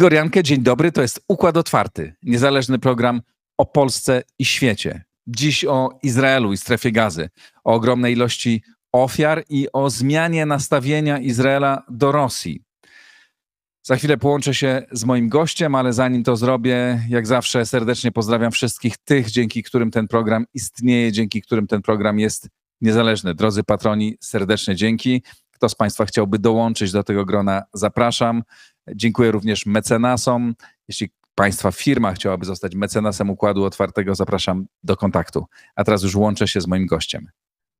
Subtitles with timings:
[0.00, 0.92] Igor Jankę, dzień dobry.
[0.92, 3.22] To jest Układ Otwarty, niezależny program
[3.58, 5.04] o Polsce i świecie.
[5.26, 7.28] Dziś o Izraelu i strefie gazy,
[7.64, 12.64] o ogromnej ilości ofiar i o zmianie nastawienia Izraela do Rosji.
[13.82, 18.52] Za chwilę połączę się z moim gościem, ale zanim to zrobię, jak zawsze serdecznie pozdrawiam
[18.52, 22.48] wszystkich tych, dzięki którym ten program istnieje, dzięki którym ten program jest
[22.80, 23.34] niezależny.
[23.34, 25.22] Drodzy patroni, serdecznie dzięki.
[25.50, 28.42] Kto z Państwa chciałby dołączyć do tego grona, zapraszam.
[28.94, 30.54] Dziękuję również mecenasom.
[30.88, 35.44] Jeśli Państwa firma chciałaby zostać mecenasem Układu Otwartego, zapraszam do kontaktu.
[35.76, 37.26] A teraz już łączę się z moim gościem.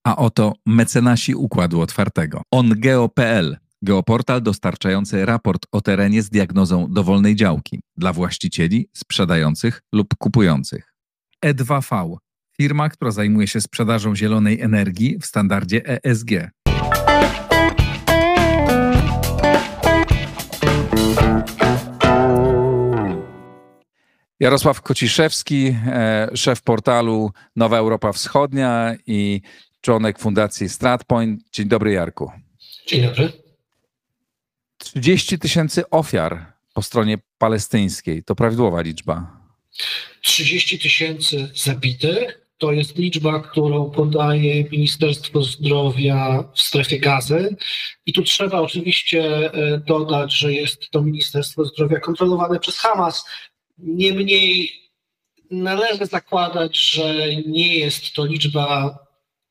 [0.05, 2.43] A oto mecenasi Układu Otwartego.
[2.51, 10.95] OnGeo.pl Geoportal dostarczający raport o terenie z diagnozą dowolnej działki dla właścicieli, sprzedających lub kupujących.
[11.45, 12.17] E2V
[12.57, 16.31] firma, która zajmuje się sprzedażą zielonej energii w standardzie ESG.
[24.41, 29.41] Jarosław Kociszewski, e, szef portalu Nowa Europa Wschodnia i
[29.81, 31.41] członek Fundacji StratPoint.
[31.53, 32.33] Dzień dobry, Jarku.
[32.87, 33.33] Dzień dobry.
[34.79, 38.25] 30 tysięcy ofiar po stronie palestyńskiej.
[38.25, 39.41] To prawidłowa liczba.
[40.23, 47.57] 30 tysięcy zabitych to jest liczba, którą podaje Ministerstwo Zdrowia w strefie gazy.
[48.07, 53.25] I tu trzeba oczywiście e, dodać, że jest to Ministerstwo Zdrowia kontrolowane przez Hamas,
[53.83, 54.73] Niemniej
[55.51, 58.99] należy zakładać, że nie jest to liczba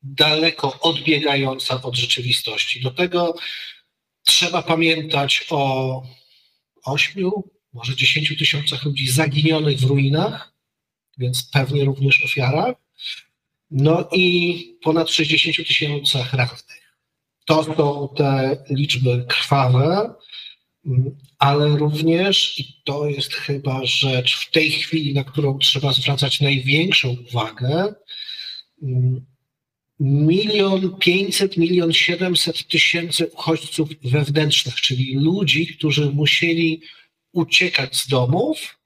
[0.03, 2.81] daleko odbiegająca od rzeczywistości.
[2.81, 3.35] Do tego
[4.23, 6.03] trzeba pamiętać o
[6.85, 10.53] ośmiu, może dziesięciu tysiącach ludzi zaginionych w ruinach,
[11.17, 12.75] więc pewnie również ofiarach,
[13.71, 16.95] no i ponad 60 tysiącach rannych.
[17.45, 20.13] To są te liczby krwawe,
[21.39, 27.15] ale również, i to jest chyba rzecz w tej chwili, na którą trzeba zwracać największą
[27.29, 27.93] uwagę,
[29.99, 36.81] milion pięćset, milion siedemset tysięcy uchodźców wewnętrznych, czyli ludzi, którzy musieli
[37.31, 38.79] uciekać z domów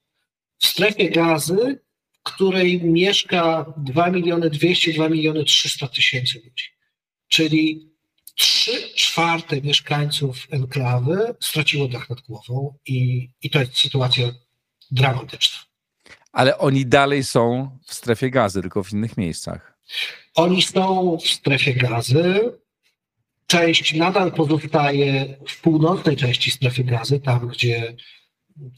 [0.58, 1.78] w strefie gazy,
[2.12, 6.64] w której mieszka 2 miliony 200, 2 miliony 300 tysięcy ludzi.
[7.28, 7.93] Czyli
[8.34, 14.30] trzy czwarte mieszkańców enklawy straciło dach nad głową i, i to jest sytuacja
[14.90, 15.58] dramatyczna.
[16.32, 19.78] Ale oni dalej są w strefie gazy, tylko w innych miejscach.
[20.34, 22.52] Oni są w strefie gazy.
[23.46, 27.96] Część nadal pozostaje w północnej części strefy gazy, tam gdzie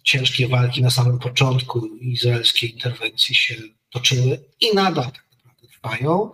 [0.02, 3.54] ciężkie walki na samym początku izraelskiej interwencji się
[3.90, 6.32] toczyły i nadal tak naprawdę trwają.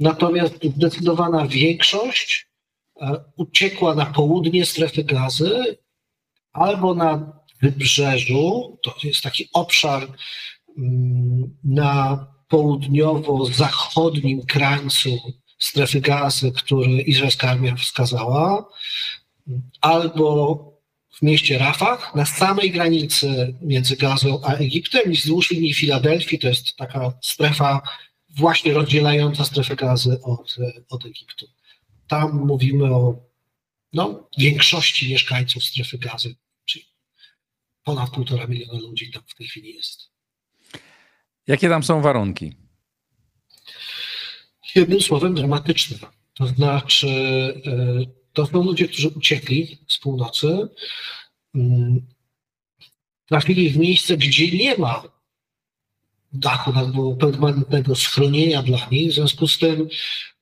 [0.00, 2.49] Natomiast zdecydowana większość
[3.36, 5.78] uciekła na południe strefy gazy
[6.52, 10.08] albo na wybrzeżu, to jest taki obszar
[10.78, 15.18] mm, na południowo-zachodnim krańcu
[15.58, 18.68] strefy gazy, który izraelska armia wskazała,
[19.80, 20.56] albo
[21.10, 26.48] w mieście Rafah, na samej granicy między Gazą a Egiptem i wzdłuż linii Filadelfii, to
[26.48, 27.82] jest taka strefa
[28.36, 30.56] właśnie rozdzielająca strefę gazy od,
[30.90, 31.46] od Egiptu.
[32.10, 33.16] Tam mówimy o
[33.92, 36.34] no, większości mieszkańców strefy gazy,
[36.64, 36.84] czyli
[37.84, 40.10] ponad półtora miliona ludzi tam w tej chwili jest.
[41.46, 42.52] Jakie tam są warunki?
[44.74, 45.98] Jednym słowem dramatyczne.
[46.34, 47.08] To znaczy,
[47.66, 50.68] e, to są ludzie, którzy uciekli z północy,
[51.54, 52.06] mm,
[53.26, 55.02] trafili w miejsce, gdzie nie ma
[56.32, 59.88] dachu głową, permanentnego schronienia dla nich, w związku z tym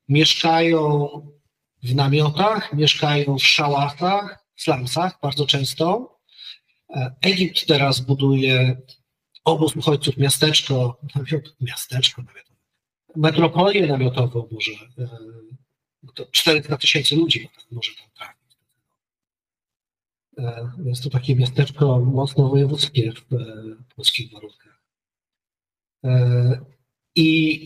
[0.08, 1.08] mieszkają
[1.82, 6.18] w namiotach, mieszkają w szałachach, w slumsach bardzo często.
[6.90, 8.76] E, Egipt teraz buduje
[9.44, 12.22] obóz uchodźców, miasteczko, namiot, miasteczko
[13.16, 14.72] metropolię namiotową może.
[14.98, 15.08] E,
[16.14, 18.56] to 400 tysięcy ludzi może tam trafić.
[20.38, 23.24] E, jest to takie miasteczko mocno wojewódzkie w
[23.96, 24.78] polskich warunkach.
[27.14, 27.64] I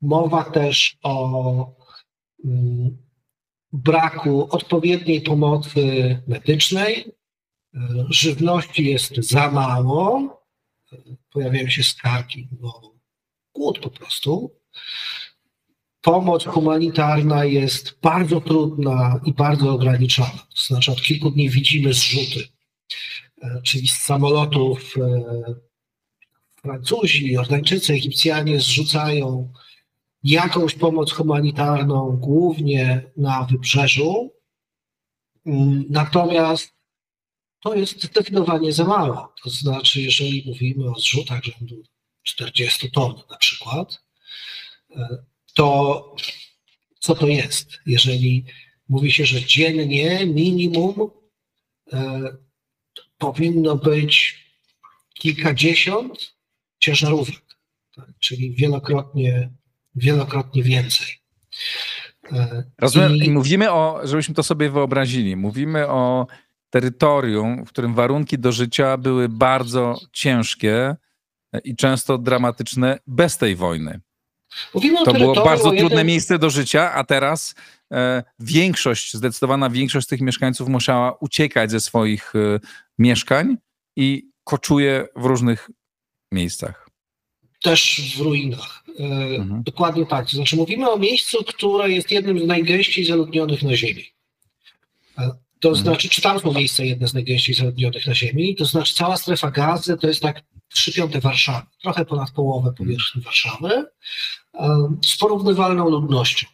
[0.00, 1.77] mowa też o
[3.72, 7.12] braku odpowiedniej pomocy medycznej,
[7.74, 10.38] e, żywności jest za mało,
[10.92, 10.96] e,
[11.32, 12.92] pojawiają się skargi, no,
[13.54, 14.50] głód po prostu.
[16.00, 20.46] Pomoc humanitarna jest bardzo trudna i bardzo ograniczona.
[20.56, 22.48] To znaczy, od kilku dni widzimy zrzuty,
[23.42, 24.94] e, czyli z samolotów
[26.62, 29.52] Francuzi, Jordańczycy, Egipcjanie zrzucają
[30.22, 34.32] jakąś pomoc humanitarną, głównie na wybrzeżu.
[35.46, 36.72] Mm, natomiast
[37.62, 39.34] to jest zdecydowanie za mało.
[39.44, 41.82] To znaczy, jeżeli mówimy o zrzutach rzędu
[42.22, 44.02] 40 ton na przykład,
[45.54, 46.14] to
[47.00, 47.78] co to jest?
[47.86, 48.44] Jeżeli
[48.88, 51.10] mówi się, że dziennie minimum
[51.92, 52.22] e,
[53.18, 54.44] powinno być
[55.14, 56.36] kilkadziesiąt
[56.78, 57.58] ciężarówek,
[57.94, 58.08] tak?
[58.18, 59.52] czyli wielokrotnie,
[59.98, 61.06] wielokrotnie więcej.
[62.32, 63.30] E, Rozumiem, I...
[63.30, 66.26] mówimy o, żebyśmy to sobie wyobrazili, mówimy o
[66.70, 70.96] terytorium, w którym warunki do życia były bardzo ciężkie
[71.64, 74.00] i często dramatyczne bez tej wojny.
[74.74, 77.54] Mówimy to było bardzo trudne miejsce do życia, a teraz
[77.92, 82.60] e, większość, zdecydowana większość tych mieszkańców musiała uciekać ze swoich e,
[82.98, 83.56] mieszkań
[83.96, 85.70] i koczuje w różnych
[86.32, 86.87] miejscach.
[87.62, 88.84] Też w ruinach.
[89.00, 89.04] E,
[89.36, 89.62] mhm.
[89.62, 90.30] Dokładnie tak.
[90.30, 94.04] To znaczy mówimy o miejscu, które jest jednym z najgęściej zaludnionych na Ziemi.
[95.18, 95.84] E, to mhm.
[95.84, 99.50] znaczy, czy tam są miejsca jedne z najgęściej zaludnionych na Ziemi, to znaczy cała strefa
[99.50, 103.84] gazy to jest tak 3 piąte Warszawy, trochę ponad połowę powierzchni Warszawy,
[105.04, 106.46] z porównywalną ludnością.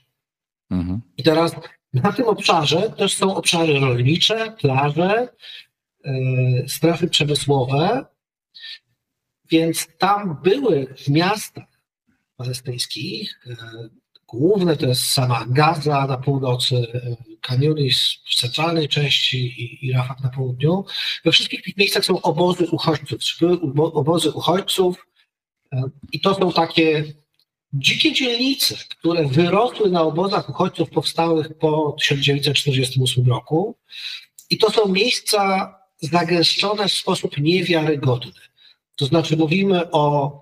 [0.71, 1.01] Mhm.
[1.17, 1.57] I teraz
[1.93, 5.29] na tym obszarze też są obszary rolnicze, plaże,
[6.05, 6.13] e,
[6.69, 8.05] strefy przemysłowe,
[9.55, 11.65] więc tam były w miastach
[12.37, 13.57] palestyńskich, e,
[14.27, 17.99] główne to jest sama Gaza na północy, e, Kaniunis
[18.31, 20.85] w centralnej części i, i Rafah na południu.
[21.25, 25.07] We wszystkich tych miejscach są obozy uchodźców, były obozy uchodźców
[26.13, 27.05] i to są takie
[27.73, 33.77] dzikie dzielnice, które wyrosły na obozach uchodźców powstałych po 1948 roku.
[34.51, 38.33] I to są miejsca zagęszczone w sposób niewiarygodny.
[38.97, 40.41] To znaczy mówimy o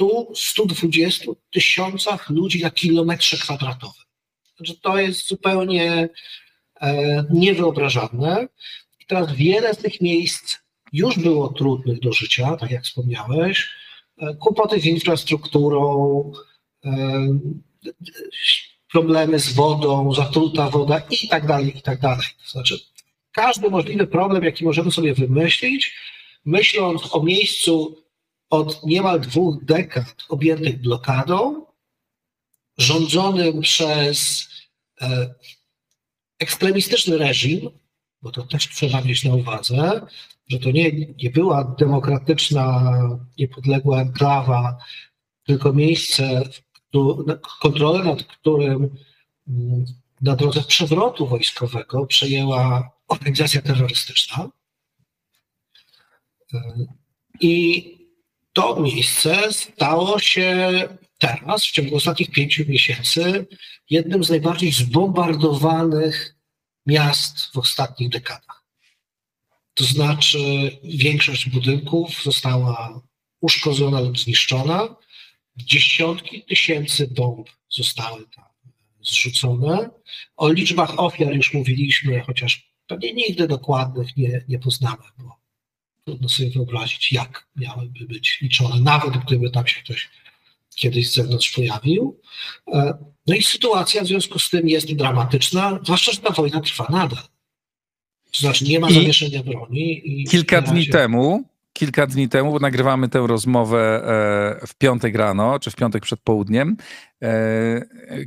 [0.00, 4.04] 100-120 tysiącach ludzi na kilometrze kwadratowym.
[4.56, 6.08] Znaczy to jest zupełnie
[6.80, 8.48] e, niewyobrażalne.
[9.00, 10.58] I teraz wiele z tych miejsc
[10.92, 13.80] już było trudnych do życia, tak jak wspomniałeś
[14.38, 16.32] kłopoty z infrastrukturą,
[18.92, 22.26] problemy z wodą, zatruta woda i tak dalej, i tak dalej.
[22.44, 22.78] To znaczy,
[23.32, 25.94] każdy możliwy problem, jaki możemy sobie wymyślić,
[26.44, 27.96] myśląc o miejscu
[28.50, 31.66] od niemal dwóch dekad objętych blokadą,
[32.78, 34.48] rządzonym przez
[35.00, 35.34] e,
[36.38, 37.70] ekstremistyczny reżim,
[38.22, 40.06] bo to też trzeba mieć na uwadze,
[40.48, 40.92] że to nie,
[41.22, 42.92] nie była demokratyczna,
[43.38, 44.78] niepodległa enklawa,
[45.44, 46.42] tylko miejsce,
[47.60, 48.96] kontrolę nad którym
[49.48, 49.84] mm,
[50.20, 54.48] na drodze przewrotu wojskowego przejęła organizacja terrorystyczna.
[57.40, 57.84] I
[58.52, 60.68] to miejsce stało się
[61.18, 63.46] teraz, w ciągu ostatnich pięciu miesięcy,
[63.90, 66.36] jednym z najbardziej zbombardowanych
[66.86, 68.64] miast w ostatnich dekadach.
[69.74, 70.38] To znaczy,
[70.84, 73.02] większość budynków została
[73.40, 74.96] uszkodzona lub zniszczona.
[75.56, 78.44] Dziesiątki tysięcy bomb zostały tam
[79.00, 79.90] zrzucone.
[80.36, 85.39] O liczbach ofiar już mówiliśmy, chociaż pewnie nigdy dokładnych nie, nie poznamy, bo
[86.04, 90.10] trudno sobie wyobrazić, jak miałyby być liczone, nawet gdyby tam się ktoś
[90.74, 92.20] kiedyś z zewnątrz pojawił.
[92.72, 92.94] E,
[93.26, 97.24] no i sytuacja w związku z tym jest dramatyczna, zwłaszcza, że ta wojna trwa nadal.
[98.32, 100.02] To znaczy nie ma I zawieszenia broni.
[100.30, 101.44] kilka dni temu,
[101.80, 104.02] kilka dni temu, bo nagrywamy tę rozmowę
[104.62, 106.76] e, w piątek rano, czy w piątek przed południem,
[107.22, 107.80] e,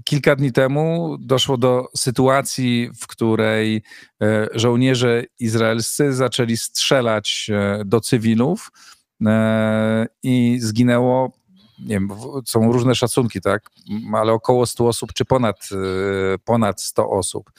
[0.03, 3.83] kilka dni temu doszło do sytuacji, w której
[4.21, 7.51] e, żołnierze izraelscy zaczęli strzelać
[7.85, 8.71] do cywilów
[10.23, 11.31] i zginęło
[11.79, 12.09] nie wiem,
[12.45, 13.69] są różne szacunki, tak,
[14.13, 15.69] ale około 100 osób, czy ponad,
[16.45, 17.51] ponad 100 osób.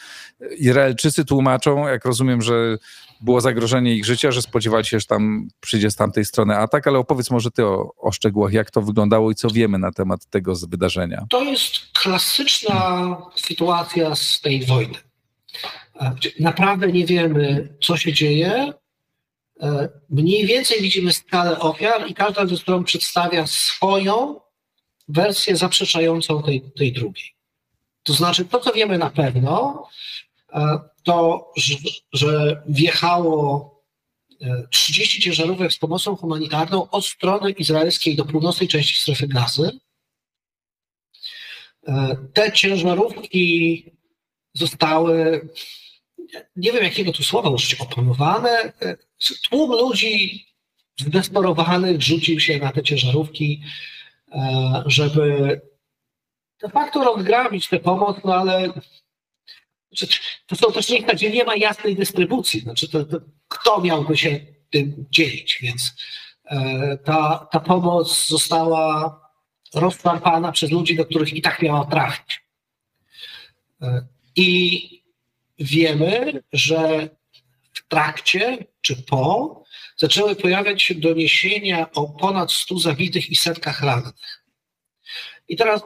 [0.58, 2.78] Izraelczycy tłumaczą, jak rozumiem, że
[3.24, 6.98] było zagrożenie ich życia, że spodziewali się, że tam przyjdzie z tamtej strony atak, ale
[6.98, 10.54] opowiedz może ty o, o szczegółach, jak to wyglądało i co wiemy na temat tego
[10.68, 11.26] wydarzenia.
[11.30, 14.98] To jest klasyczna sytuacja z tej wojny.
[16.00, 18.72] E, naprawdę nie wiemy, co się dzieje,
[19.60, 24.40] E, mniej więcej widzimy skalę ofiar i każda ze stron przedstawia swoją
[25.08, 27.34] wersję zaprzeczającą tej, tej drugiej.
[28.02, 29.86] To znaczy, to co wiemy na pewno,
[31.02, 31.52] to,
[32.12, 33.74] że, wjechało
[34.70, 39.70] 30 e, ciężarówek z pomocą humanitarną od strony izraelskiej do północnej części strefy gazy.
[42.32, 43.84] Te ciężarówki
[44.54, 45.48] zostały
[46.56, 48.72] nie wiem jakiego tu słowa użyć, opanowane.
[49.50, 50.44] Tłum ludzi
[51.00, 53.62] zdesperowanych rzucił się na te ciężarówki,
[54.32, 55.60] e, żeby
[56.62, 58.72] de facto rozgrabić tę pomoc, no ale
[60.46, 62.60] to są też miejsca, gdzie nie ma jasnej dystrybucji.
[62.60, 65.94] Znaczy to, to kto miałby się tym dzielić, więc
[66.44, 69.20] e, ta, ta pomoc została
[69.74, 72.44] rozszarpana przez ludzi, do których i tak miała trafić.
[73.82, 74.88] E, I
[75.58, 77.08] wiemy, że
[77.72, 79.64] w trakcie czy po
[79.96, 84.44] zaczęły pojawiać się doniesienia o ponad 100 zabitych i setkach rannych.
[85.48, 85.82] I teraz,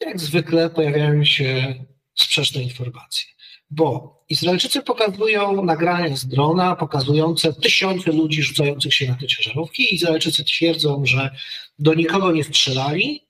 [0.00, 1.74] jak zwykle, pojawiają się
[2.14, 3.26] sprzeczne informacje,
[3.70, 9.94] bo Izraelczycy pokazują nagrania z drona pokazujące tysiące ludzi rzucających się na te ciężarówki.
[9.94, 11.30] Izraelczycy twierdzą, że
[11.78, 13.28] do nikogo nie strzelali.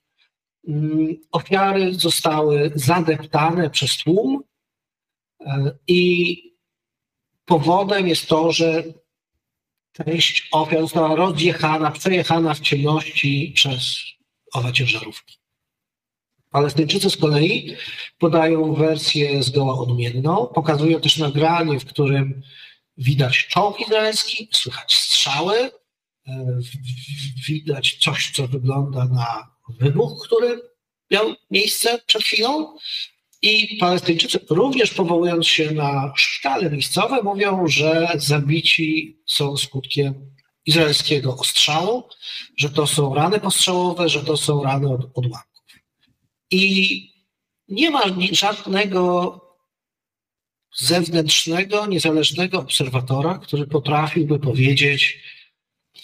[0.68, 4.42] Mm, ofiary zostały zadeptane przez tłum
[5.40, 6.36] e, i
[7.44, 8.84] powodem jest to, że
[9.92, 13.96] część ofiar została rozjechana, przejechana w ciemności przez
[14.52, 15.41] owe ciężarówki.
[16.52, 17.76] Palestyńczycy z kolei
[18.18, 20.46] podają wersję zgoła odmienną.
[20.54, 22.42] Pokazują też nagranie, w którym
[22.96, 25.70] widać czołg izraelski, słychać strzały,
[26.26, 26.58] e,
[27.48, 30.60] widać coś, co wygląda na wybuch, który
[31.10, 32.76] miał miejsce przed chwilą.
[33.42, 40.34] I Palestyńczycy, również powołując się na szkale miejscowe, mówią, że zabici są skutkiem
[40.66, 42.08] izraelskiego ostrzału,
[42.56, 45.51] że to są rany postrzałowe, że to są rany od odłamków.
[46.52, 47.12] I
[47.68, 49.38] nie ma żadnego
[50.76, 55.20] zewnętrznego, niezależnego obserwatora, który potrafiłby powiedzieć,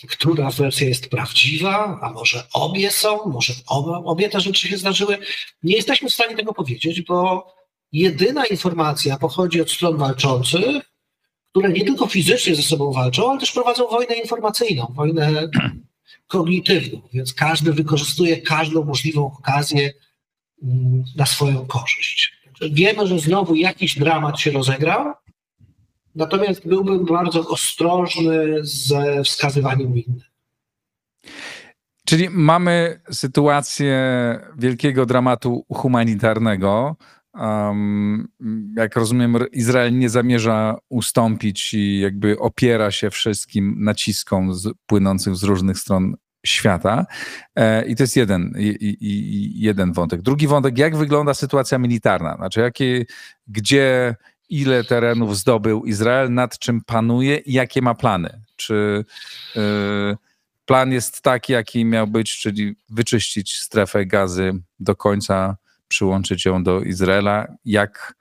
[0.09, 5.19] która wersja jest prawdziwa, a może obie są, może oba, obie te rzeczy się zdarzyły.
[5.63, 7.47] Nie jesteśmy w stanie tego powiedzieć, bo
[7.93, 10.91] jedyna informacja pochodzi od stron walczących,
[11.51, 15.49] które nie tylko fizycznie ze sobą walczą, ale też prowadzą wojnę informacyjną, wojnę
[16.27, 19.93] kognitywną, więc każdy wykorzystuje każdą możliwą okazję
[21.17, 22.39] na swoją korzyść.
[22.73, 25.13] Wiemy, że znowu jakiś dramat się rozegrał,
[26.15, 30.21] natomiast byłbym bardzo ostrożny ze wskazywaniem winy.
[32.05, 33.95] Czyli mamy sytuację
[34.59, 36.97] wielkiego dramatu humanitarnego,
[37.35, 38.29] Um,
[38.77, 45.43] jak rozumiem, Izrael nie zamierza ustąpić i jakby opiera się wszystkim naciskom z, płynącym z
[45.43, 47.07] różnych stron świata.
[47.57, 48.55] E, I to jest jeden,
[49.55, 50.23] jeden wątek.
[50.23, 52.37] Drugi wątek, jak wygląda sytuacja militarna?
[52.37, 53.05] Znaczy, jakie,
[53.49, 54.17] gdzie,
[54.49, 58.41] ile terenów zdobył Izrael, nad czym panuje i jakie ma plany?
[58.57, 59.05] Czy
[59.57, 59.61] y,
[60.67, 65.57] plan jest taki, jaki miał być, czyli wyczyścić strefę gazy do końca
[65.89, 67.47] przyłączyć ją do Izraela.
[67.65, 68.15] Jak,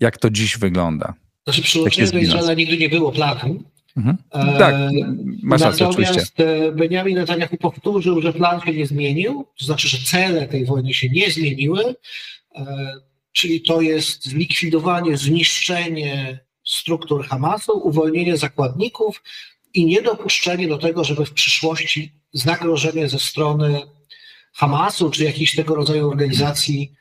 [0.00, 1.14] jak to dziś wygląda?
[1.44, 3.64] Znaczy przyłączenie do Izraela nigdy nie było planem.
[3.96, 4.16] Mhm.
[4.30, 4.74] E, tak,
[5.42, 6.14] masz rację, oczywiście.
[6.14, 10.64] Natomiast e, Benjamin Netanyahu powtórzył, że plan się nie zmienił, to znaczy, że cele tej
[10.64, 11.94] wojny się nie zmieniły,
[12.54, 12.92] e,
[13.32, 19.22] czyli to jest zlikwidowanie, zniszczenie struktur Hamasu, uwolnienie zakładników
[19.74, 23.80] i niedopuszczenie do tego, żeby w przyszłości zagrożenie ze strony
[24.52, 26.92] Hamasu czy jakiejś tego rodzaju organizacji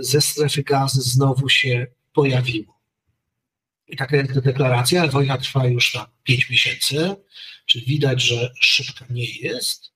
[0.00, 2.73] ze strefy gazy znowu się pojawiło.
[3.88, 7.16] I taka jest deklaracja, wojna trwa już tam 5 miesięcy,
[7.66, 9.94] czyli widać, że szybka nie jest.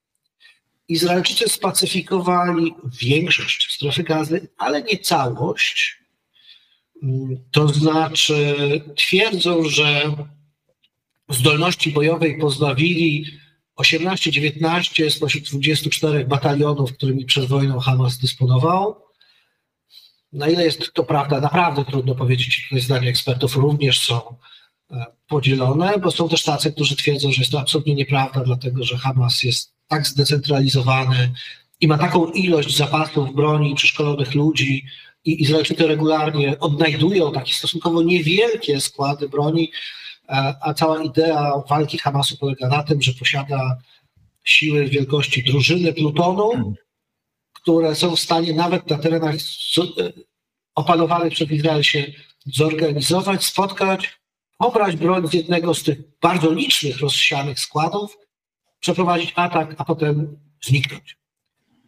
[0.88, 5.98] Izraelczycy spacyfikowali większość strefy gazy, ale nie całość.
[7.02, 8.56] Mm, to znaczy
[8.96, 10.14] twierdzą, że
[11.28, 13.26] zdolności bojowej pozbawili
[13.76, 19.07] 18-19 spośród 24 batalionów, którymi przed wojną Hamas dysponował.
[20.32, 22.66] Na ile jest to prawda, naprawdę trudno powiedzieć.
[22.68, 24.20] Tutaj zdania ekspertów również są
[24.90, 28.98] e, podzielone, bo są też tacy, którzy twierdzą, że jest to absolutnie nieprawda, dlatego że
[28.98, 31.32] Hamas jest tak zdecentralizowany
[31.80, 34.84] i ma taką ilość zapasów broni, przeszkolonych ludzi
[35.24, 39.70] i Izraelczycy regularnie odnajdują takie stosunkowo niewielkie składy broni,
[40.60, 43.78] a cała idea walki Hamasu polega na tym, że posiada
[44.44, 46.74] siły wielkości drużyny plutonu, hmm.
[47.68, 49.34] Które są w stanie nawet na terenach
[50.74, 52.12] opanowanych przez Izrael się
[52.46, 54.20] zorganizować, spotkać,
[54.58, 58.18] obrać broń z jednego z tych bardzo licznych rozsianych składów,
[58.80, 61.16] przeprowadzić atak, a potem zniknąć.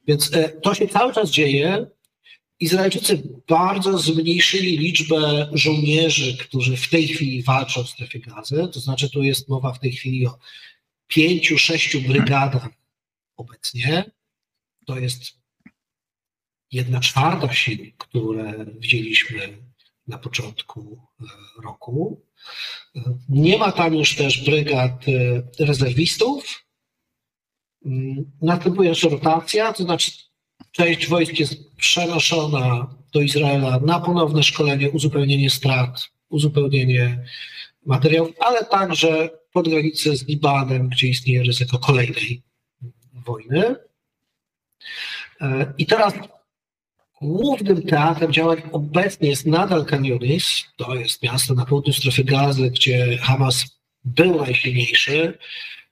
[0.07, 1.87] Więc e, to się cały czas dzieje.
[2.61, 8.69] Izraelczycy bardzo zmniejszyli liczbę żołnierzy, którzy w tej chwili walczą w strefie gazy.
[8.73, 10.39] To znaczy, tu jest mowa w tej chwili o
[11.07, 12.69] pięciu, sześciu brygadach
[13.37, 14.11] obecnie.
[14.87, 15.40] To jest
[16.73, 19.59] jedna czwarta sił, które widzieliśmy
[20.09, 21.25] na początku e,
[21.63, 22.23] roku.
[23.29, 26.65] Nie ma tam już też brygad e, rezerwistów.
[27.87, 30.11] Mm, następuje jeszcze rotacja, to znaczy
[30.73, 37.25] Część wojsk jest przenoszona do Izraela na ponowne szkolenie, uzupełnienie strat, uzupełnienie
[37.87, 42.43] materiałów, ale także pod granicę z Libanem, gdzie istnieje ryzyko kolejnej
[43.15, 43.77] wojny.
[45.79, 46.15] I teraz
[47.21, 50.65] głównym teatrem działań obecnie jest nadal Khan Yunis.
[50.77, 53.65] To jest miasto na południu strefy gazy, gdzie Hamas
[54.05, 55.39] był najsilniejszy.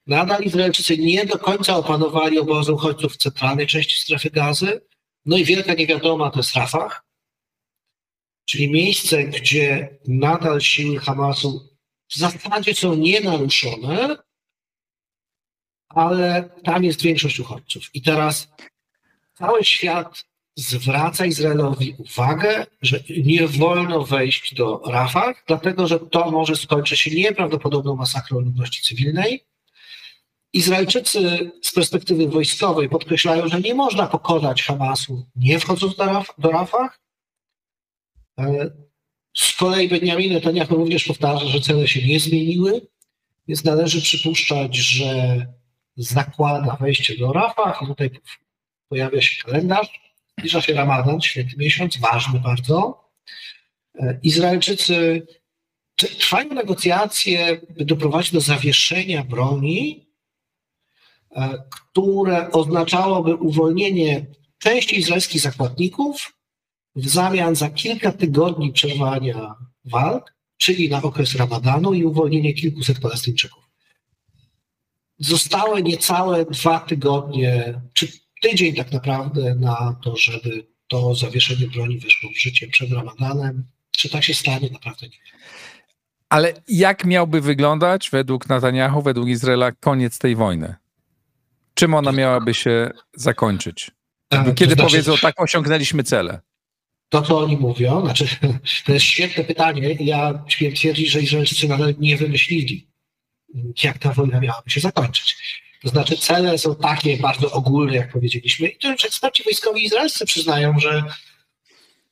[0.06, 4.80] Nadal Izraelczycy nie do końca opanowali obozy uchodźców w centralnej części strefy gazy.
[5.26, 7.04] No i wielka niewiadoma to jest Rafah,
[8.44, 11.68] czyli miejsce, gdzie nadal siły Hamasu
[12.08, 14.16] w zasadzie są nienaruszone,
[15.88, 17.94] ale tam jest większość uchodźców.
[17.94, 18.48] I teraz
[19.34, 20.24] cały świat
[20.58, 27.10] zwraca Izraelowi uwagę, że nie wolno wejść do Rafah, dlatego że to może skończyć się
[27.10, 29.44] nieprawdopodobną masakrą ludności cywilnej.
[30.52, 36.50] Izraelczycy z perspektywy wojskowej podkreślają, że nie można pokonać Hamasu nie wchodząc do, Raf do
[36.50, 37.00] Rafah.
[38.38, 38.70] E,
[39.36, 42.86] z kolei Benjamin Netanyahu również powtarza, że cele się nie zmieniły,
[43.48, 45.46] więc należy przypuszczać, że
[45.96, 48.10] zakłada wejście do Rafah tutaj
[48.88, 50.07] pojawia się kalendarz
[50.38, 53.04] Zbliża się Ramadan, święty miesiąc, ważny bardzo.
[53.94, 55.26] E, Izraelczycy
[55.96, 60.08] trwają negocjacje, by doprowadzić do zawieszenia broni,
[61.30, 64.26] e, które oznaczałoby uwolnienie
[64.58, 66.32] części izraelskich zakładników
[66.96, 69.54] w zamian za kilka tygodni przerwania
[69.84, 73.64] walk, czyli na okres Ramadanu i uwolnienie kilkuset Palestyńczyków.
[75.18, 78.08] Zostały niecałe dwa tygodnie, czy
[78.42, 83.64] tydzień tak naprawdę na to, żeby to zawieszenie broni weszło w życie przed Ramadanem.
[83.96, 85.40] Czy tak się stanie, naprawdę nie wiem.
[86.28, 90.74] Ale jak miałby wyglądać według Netanyahu, według Izraela koniec tej wojny?
[91.74, 93.90] Czym ona miałaby się zakończyć?
[94.30, 96.40] E, Kiedy to znaczy, powiedzą, tak osiągnęliśmy cele?
[97.08, 98.26] To, co oni mówią, znaczy,
[98.86, 99.96] to jest świetne pytanie.
[100.00, 102.88] Ja śmiem twierdzić, że Izraelczycy nawet nie wymyślili,
[103.82, 105.36] jak ta wojna miałaby się zakończyć.
[105.82, 108.68] To znaczy cele są takie bardzo ogólne, jak powiedzieliśmy.
[108.68, 111.02] I to już eksperci wojskowi izraelscy przyznają, że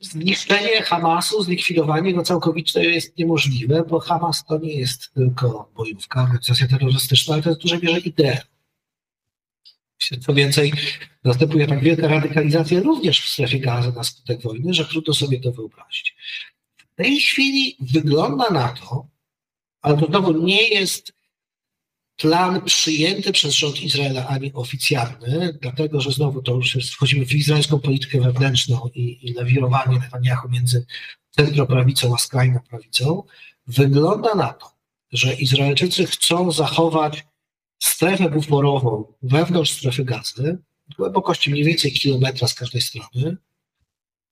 [0.00, 6.68] zniszczenie Hamasu, zlikwidowanie go całkowicie jest niemożliwe, bo Hamas to nie jest tylko bojówka, organizacja
[6.68, 8.38] terrorystyczna, ale to jest w dużej mierze idea.
[10.20, 10.72] Co więcej,
[11.24, 15.52] następuje tak wielka radykalizacja również w strefie gazy na skutek wojny, że trudno sobie to
[15.52, 16.16] wyobrazić.
[16.76, 19.06] W tej chwili wygląda na to,
[19.82, 21.12] ale to znowu nie jest
[22.16, 27.32] plan przyjęty przez rząd Izraela, ani oficjalny, dlatego że znowu to już jest, wchodzimy w
[27.32, 30.86] izraelską politykę wewnętrzną i, i lewirowanie Netanyahu między
[31.30, 33.22] centroprawicą a skrajną prawicą,
[33.66, 34.72] wygląda na to,
[35.12, 37.26] że Izraelczycy chcą zachować
[37.82, 40.58] strefę buforową wewnątrz strefy gazy,
[40.98, 43.36] głębokości mniej więcej kilometra z każdej strony.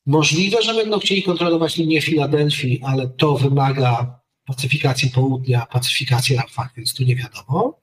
[0.07, 6.95] Możliwe, że będą chcieli kontrolować linię Filadelfii, ale to wymaga pacyfikacji południa, pacyfikacji Rafah, więc
[6.95, 7.81] tu nie wiadomo.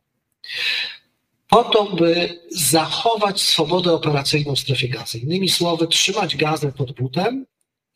[1.48, 5.20] Po to, by zachować swobodę operacyjną w strefie gazy.
[5.20, 7.46] Innymi słowy, trzymać gazę pod butem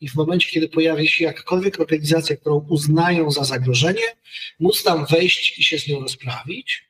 [0.00, 4.04] i w momencie, kiedy pojawi się jakakolwiek organizacja, którą uznają za zagrożenie,
[4.60, 6.86] móc tam wejść i się z nią rozprawić.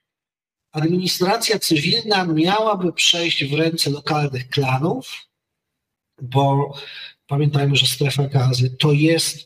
[0.73, 5.27] Administracja cywilna miałaby przejść w ręce lokalnych klanów,
[6.23, 6.75] bo
[7.27, 9.41] pamiętajmy, że strefa gazy to jest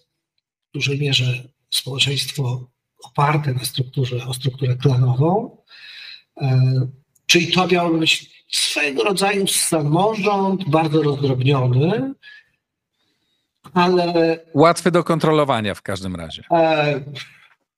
[0.69, 2.71] w dużej mierze społeczeństwo
[3.05, 5.57] oparte na strukturze, o strukturę klanową,
[6.41, 6.61] e,
[7.27, 12.15] czyli to miało być swego rodzaju samorząd, bardzo rozdrobniony,
[13.75, 14.39] ale...
[14.55, 16.43] Łatwy do kontrolowania w każdym razie.
[16.51, 17.01] E,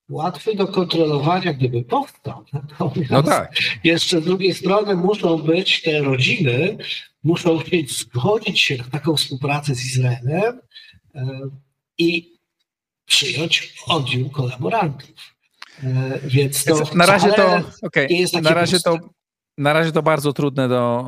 [0.08, 2.44] łatwy do kontrolowania, gdyby powstał.
[2.52, 3.52] Natomiast no tak.
[3.84, 6.76] jeszcze z drugiej strony muszą być te rodziny,
[7.24, 10.60] muszą chcieć zgodzić się na taką współpracę z Izraelem
[11.14, 11.40] e,
[11.98, 12.32] i
[13.06, 15.10] przyjąć oddział kolaborantów.
[15.84, 18.08] E, więc to na razie to, okay.
[18.42, 18.98] na razie to
[19.58, 21.06] na razie to bardzo trudne do,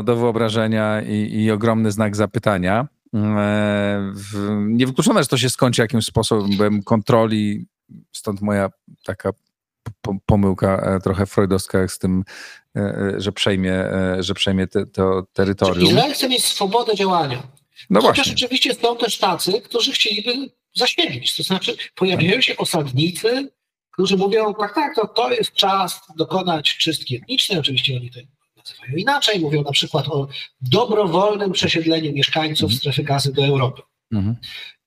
[0.00, 2.88] e, do wyobrażenia i, i ogromny znak zapytania.
[3.14, 4.12] E,
[4.66, 7.66] niewykluczone, że to się skończy jakimś sposobem kontroli,
[8.12, 8.70] stąd moja
[9.04, 9.30] taka
[10.26, 12.24] pomyłka trochę freudowska z tym,
[13.16, 13.84] że przejmie,
[14.18, 15.88] że przejmie te, to terytorium.
[15.88, 17.42] Izrael chce mieć swobodę działania.
[17.90, 18.46] No Chociaż właśnie.
[18.46, 21.36] oczywiście są też tacy, którzy chcieliby zasiedlić.
[21.36, 23.50] To znaczy pojawiają się osadnicy,
[23.90, 27.58] którzy mówią, tak, tak, to, to jest czas dokonać czystki etnicznej.
[27.58, 28.20] Oczywiście oni to
[28.56, 29.40] nazywają inaczej.
[29.40, 30.28] Mówią na przykład o
[30.60, 32.78] dobrowolnym przesiedleniu mieszkańców mhm.
[32.78, 33.82] strefy gazy do Europy.
[34.12, 34.36] Mhm.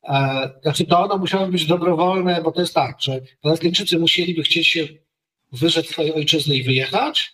[0.03, 4.67] E, znaczy to ono musiało być dobrowolne, bo to jest tak, że Palestyńczycy musieliby chcieć
[4.67, 4.87] się
[5.51, 7.33] wyrzec swojej ojczyzny i wyjechać,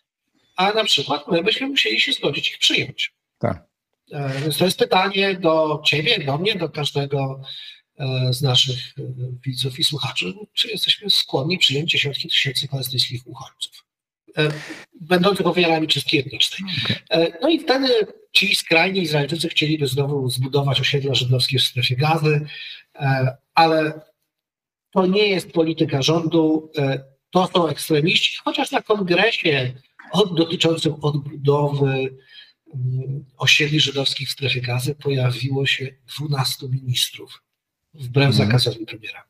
[0.55, 3.13] a na przykład my byśmy musieli się zgodzić ich przyjąć.
[3.39, 3.63] Tak.
[4.11, 7.41] E, więc to jest pytanie do ciebie, do mnie, do każdego
[8.29, 8.93] z naszych
[9.45, 13.86] widzów i słuchaczy, czy jesteśmy skłonni przyjąć dziesiątki tysięcy palestyńskich uchodźców,
[15.01, 16.71] będących ofiarami czystki etnicznej.
[17.41, 17.88] No i wtedy
[18.31, 22.45] ci skrajni Izraelczycy chcieliby znowu zbudować osiedla żydowskie w strefie gazy,
[23.53, 24.01] ale
[24.91, 26.71] to nie jest polityka rządu,
[27.29, 29.73] to są ekstremiści, chociaż na kongresie
[30.12, 32.17] od, dotyczącym odbudowy
[32.73, 37.41] mm, osiedli żydowskich w strefie gazy pojawiło się 12 ministrów,
[37.99, 38.34] wbrew mhm.
[38.34, 39.23] zakazowi premiera.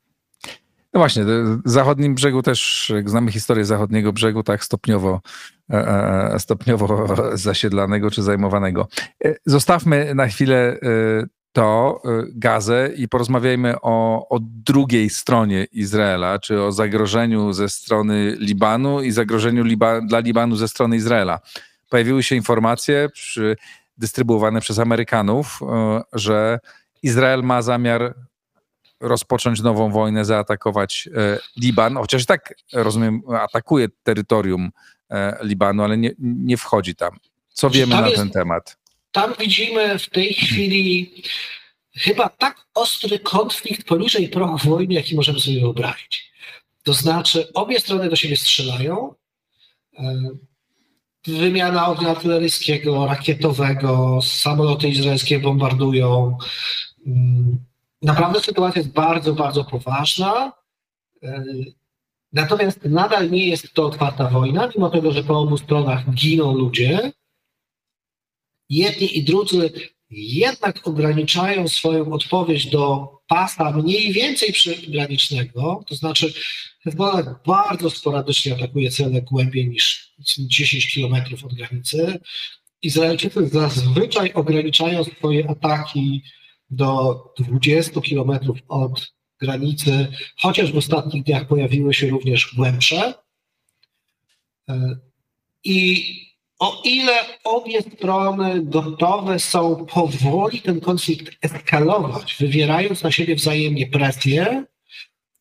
[0.95, 5.21] No właśnie, w zachodnim brzegu też, jak znamy historię zachodniego brzegu, tak stopniowo,
[5.69, 5.87] e,
[6.33, 8.87] e, stopniowo zasiedlanego czy zajmowanego.
[9.25, 10.79] E, zostawmy na chwilę
[11.53, 12.01] to
[12.35, 19.11] Gazę i porozmawiajmy o, o drugiej stronie Izraela, czy o zagrożeniu ze strony Libanu i
[19.11, 21.39] zagrożeniu Liba, dla Libanu ze strony Izraela.
[21.89, 23.55] Pojawiły się informacje przy,
[23.97, 25.59] dystrybuowane przez Amerykanów,
[26.13, 26.59] że
[27.03, 28.15] Izrael ma zamiar
[28.99, 34.71] rozpocząć nową wojnę, zaatakować y, Liban, chociaż tak rozumiem, atakuje terytorium
[35.41, 37.17] Libanu, ale nie, nie wchodzi tam.
[37.49, 38.77] Co wiemy tam na jest, ten temat?
[39.15, 41.11] tam widzimy w tej chwili
[41.93, 46.31] chyba tak ostry konflikt poniżej progu wojny, jaki możemy sobie wyobrazić.
[46.83, 49.13] To znaczy, obie strony do siebie strzelają.
[49.99, 50.29] E,
[51.27, 56.37] wymiana ognia artyleryjskiego, rakietowego, samoloty izraelskie bombardują.
[58.05, 60.53] Naprawdę sytuacja jest bardzo, bardzo poważna.
[61.23, 61.43] E,
[62.33, 67.11] natomiast nadal nie jest to otwarta wojna, mimo tego, że po obu stronach giną ludzie
[68.69, 69.71] jedni i drudzy
[70.09, 76.33] jednak ograniczają swoją odpowiedź do pasa mniej więcej przygranicznego, to znaczy
[76.83, 82.19] Hezbollah bardzo sporadycznie atakuje cele głębiej niż 10 kilometrów od granicy.
[82.81, 86.23] Izraelczycy zazwyczaj ograniczają swoje ataki
[86.69, 93.13] do 20 kilometrów od granicy, chociaż w ostatnich dniach pojawiły się również głębsze.
[94.69, 94.97] E,
[95.63, 96.05] I
[96.59, 104.65] o ile obie strony gotowe są powoli ten konflikt eskalować, wywierając na siebie wzajemnie presję,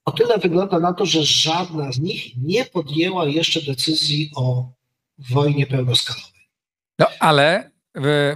[0.05, 4.73] o tyle wygląda na to, że żadna z nich nie podjęła jeszcze decyzji o
[5.31, 6.49] wojnie pełnoskalowej.
[6.99, 7.71] No ale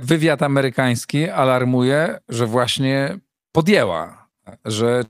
[0.01, 3.19] wywiad amerykański alarmuje, że właśnie
[3.53, 4.29] podjęła,
[4.65, 5.05] że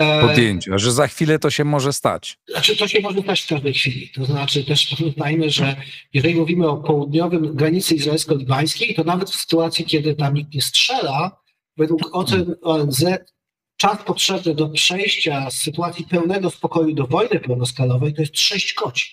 [0.00, 2.38] E, podjęcia, że za chwilę to się może stać.
[2.48, 4.08] Znaczy, to się może stać w każdej chwili.
[4.14, 5.76] To znaczy, też pamiętajmy, że
[6.12, 11.40] jeżeli mówimy o południowym granicy izraelsko-libańskiej, to nawet w sytuacji, kiedy tam nikt nie strzela,
[11.76, 13.04] według ocen ONZ
[13.76, 19.10] czas potrzebny do przejścia z sytuacji pełnego spokoju do wojny pełnoskalowej to jest 6 godzin.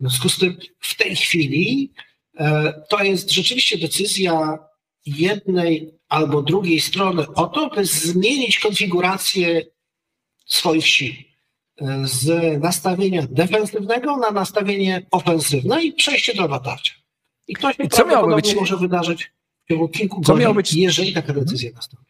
[0.00, 1.92] W związku z tym w tej chwili
[2.88, 4.58] to jest rzeczywiście decyzja
[5.06, 9.62] jednej albo drugiej strony o to, by zmienić konfigurację
[10.46, 11.14] swoich sił
[11.80, 16.94] e, z nastawienia defensywnego na nastawienie ofensywne i przejście do natarcia.
[17.48, 18.54] I to się I co miałoby być...
[18.54, 19.32] może wydarzyć
[19.64, 20.74] w ciągu kilku co godzin, być...
[20.74, 22.08] jeżeli taka decyzja nastąpi.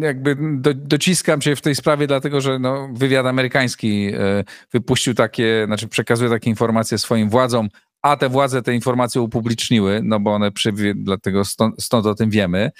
[0.00, 5.62] Jakby do, dociskam się w tej sprawie, dlatego że no, wywiad amerykański e, wypuścił takie,
[5.66, 7.68] znaczy przekazuje takie informacje swoim władzom,
[8.02, 10.50] a te władze te informacje upubliczniły, no bo one
[10.94, 12.70] dlatego stąd, stąd o tym wiemy.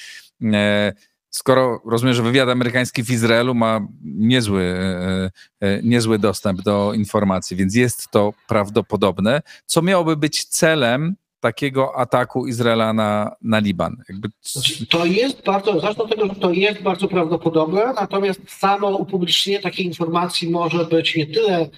[0.42, 0.92] E,
[1.31, 7.57] skoro rozumiem, że wywiad amerykański w Izraelu ma niezły, e, e, niezły dostęp do informacji,
[7.57, 9.42] więc jest to prawdopodobne.
[9.66, 13.96] Co miałoby być celem takiego ataku Izraela na, na Liban?
[14.09, 14.28] Jakby...
[14.42, 19.61] Znaczy, to jest bardzo, zacznę od tego, że to jest bardzo prawdopodobne, natomiast samo upublicznienie
[19.61, 21.68] takiej informacji może być nie tyle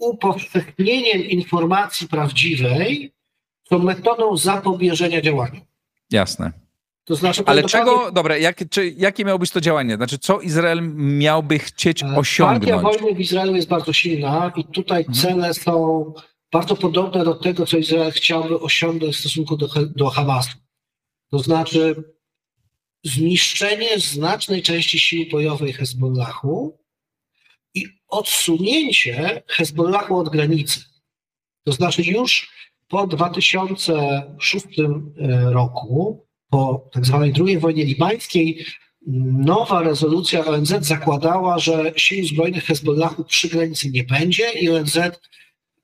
[0.00, 3.12] upowszechnieniem informacji prawdziwej,
[3.64, 5.60] co metodą zapobieżenia działaniu.
[6.10, 6.52] Jasne.
[7.04, 9.96] To znaczy, Ale czego, dobra, jak, czy, jakie miało być to działanie?
[9.96, 12.70] Znaczy, co Izrael miałby chcieć e, osiągnąć?
[12.70, 15.18] Partia wojny w Izraelu jest bardzo silna i tutaj mhm.
[15.18, 16.04] cele są
[16.52, 20.58] bardzo podobne do tego, co Izrael chciałby osiągnąć w stosunku do, do Hamasu.
[21.30, 22.04] To znaczy
[23.04, 26.79] zniszczenie znacznej części sił bojowej Hezbollahu
[28.10, 30.80] odsunięcie Hezbollahu od granicy.
[31.64, 32.50] To znaczy już
[32.88, 38.64] po 2006 e, roku po tak zwanej II wojnie libańskiej
[39.06, 44.98] nowa rezolucja ONZ zakładała, że sił zbrojnych Hezbollahu przy granicy nie będzie i ONZ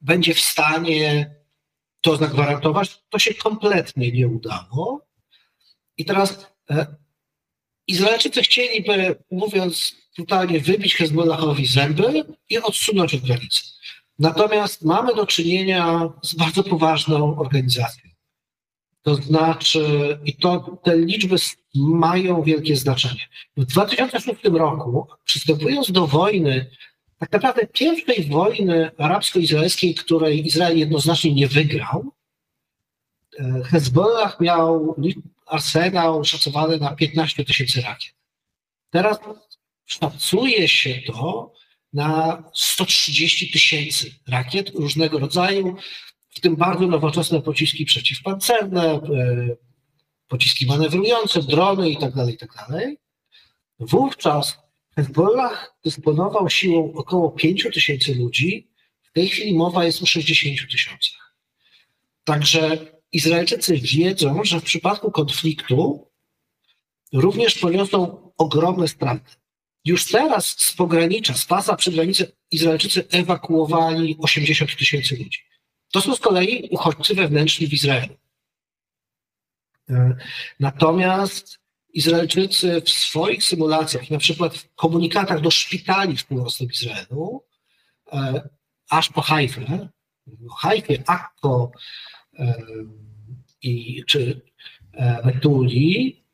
[0.01, 1.35] będzie w stanie
[2.01, 3.03] to zagwarantować.
[3.09, 5.07] To się kompletnie nie udało.
[5.97, 6.87] I teraz e,
[7.89, 13.61] Izraelczycy chcieliby, mówiąc brutalnie, wybić Hezbollahowi zęby i odsunąć od granicy.
[14.19, 18.11] Natomiast mamy do czynienia z bardzo poważną organizacją
[19.03, 21.37] To znaczy, i to te liczby
[21.75, 23.21] mają wielkie znaczenie.
[23.57, 26.71] W 2006 roku, przystępując do wojny,
[27.19, 32.13] tak naprawdę pierwszej wojny arabsko-izraelskiej, której Izrael jednoznacznie nie wygrał,
[33.39, 34.95] e, Hezbollah miał
[35.47, 38.15] arsenał szacowany na 15 tysięcy rakiet.
[38.91, 39.19] Teraz
[39.85, 41.53] szacuje się to
[41.93, 45.77] na 130 tysięcy rakiet różnego rodzaju,
[46.29, 49.01] w tym bardzo nowoczesne pociski przeciwpancerne, e,
[50.29, 52.13] pociski manewrujące, drony itd.
[52.17, 52.55] Tak itd.
[52.69, 52.91] Tak
[53.79, 54.59] Wówczas
[54.97, 58.69] Hezbollah dysponował siłą około 5 tysięcy ludzi,
[59.03, 61.35] w tej chwili mowa jest o 60 tysiącach.
[62.25, 62.79] Także
[63.13, 66.11] Izraelczycy wiedzą, że w przypadku konfliktu
[67.13, 69.31] również poniosą ogromne straty.
[69.85, 75.41] Już teraz z pogranicza, z pasa przy granicy Izraelczycy ewakuowali 80 tysięcy ludzi.
[75.93, 78.17] To są z kolei uchodźcy wewnętrzni w Izraelu.
[80.61, 81.59] Natomiast
[81.93, 87.45] Izraelczycy w swoich symulacjach, na przykład w komunikatach do szpitali w północnym Izraelu,
[88.13, 88.49] e,
[88.91, 89.89] aż po Hajfę,
[90.59, 91.73] Hajfie, Akko
[93.63, 94.41] i, czy
[95.25, 96.25] Metuli,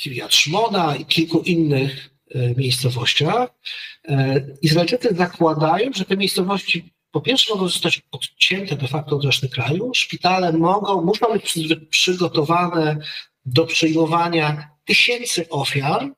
[0.00, 3.48] Kiryat Szmona i kilku innych e, miejscowościach.
[4.08, 9.48] E, Izraelczycy zakładają, że te miejscowości po pierwsze mogą zostać odcięte de facto od reszty
[9.48, 9.90] kraju.
[9.94, 11.54] Szpitale mogą, muszą być
[11.90, 12.98] przygotowane
[13.46, 16.12] do przyjmowania tysięcy ofiar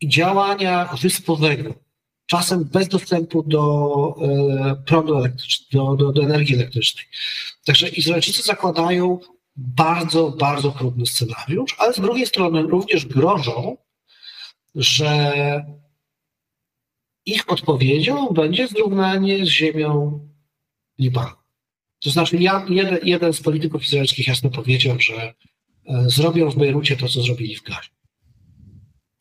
[0.00, 1.74] i działania wyspowego.
[2.28, 7.04] Czasem bez dostępu do e, prądu elektrycznego, do, do, do energii elektrycznej.
[7.64, 9.18] Także Izraelczycy zakładają
[9.56, 13.76] bardzo, bardzo trudny scenariusz, ale z drugiej strony również grożą,
[14.74, 15.32] że
[17.26, 20.20] ich odpowiedzią będzie zrównanie z ziemią
[20.98, 21.36] Libanu.
[22.00, 25.34] To znaczy, jeden, jeden z polityków izraelskich jasno powiedział, że e,
[26.10, 27.90] zrobią w Bejrucie to, co zrobili w Gazie.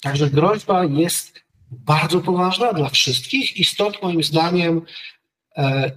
[0.02, 1.37] Także groźba jest
[1.72, 4.82] bardzo poważna dla wszystkich i stąd moim zdaniem
[5.58, 5.92] e,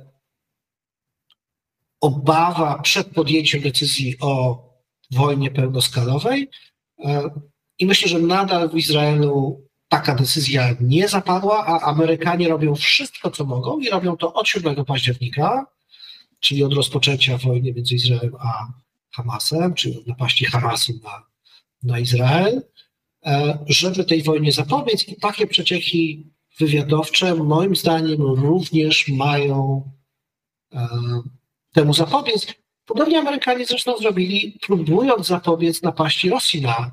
[2.01, 4.63] obawa przed podjęciem decyzji o
[5.11, 6.51] wojnie pełnoskalowej.
[7.05, 7.31] E,
[7.79, 13.45] I myślę, że nadal w Izraelu taka decyzja nie zapadła, a Amerykanie robią wszystko, co
[13.45, 15.67] mogą i robią to od 7 października,
[16.41, 18.73] czyli od rozpoczęcia wojny między Izraelem a
[19.17, 21.23] Hamasem, czyli od napaści Hamasu na,
[21.83, 22.63] na Izrael,
[23.67, 25.09] żeby tej wojnie zapobiec.
[25.09, 29.91] I takie przecieki wywiadowcze, moim zdaniem, również mają
[30.73, 30.89] e,
[31.73, 32.55] temu zapobiec.
[32.87, 36.93] Podobnie Amerykanie zresztą zrobili, próbując zapobiec napaści Rosji na,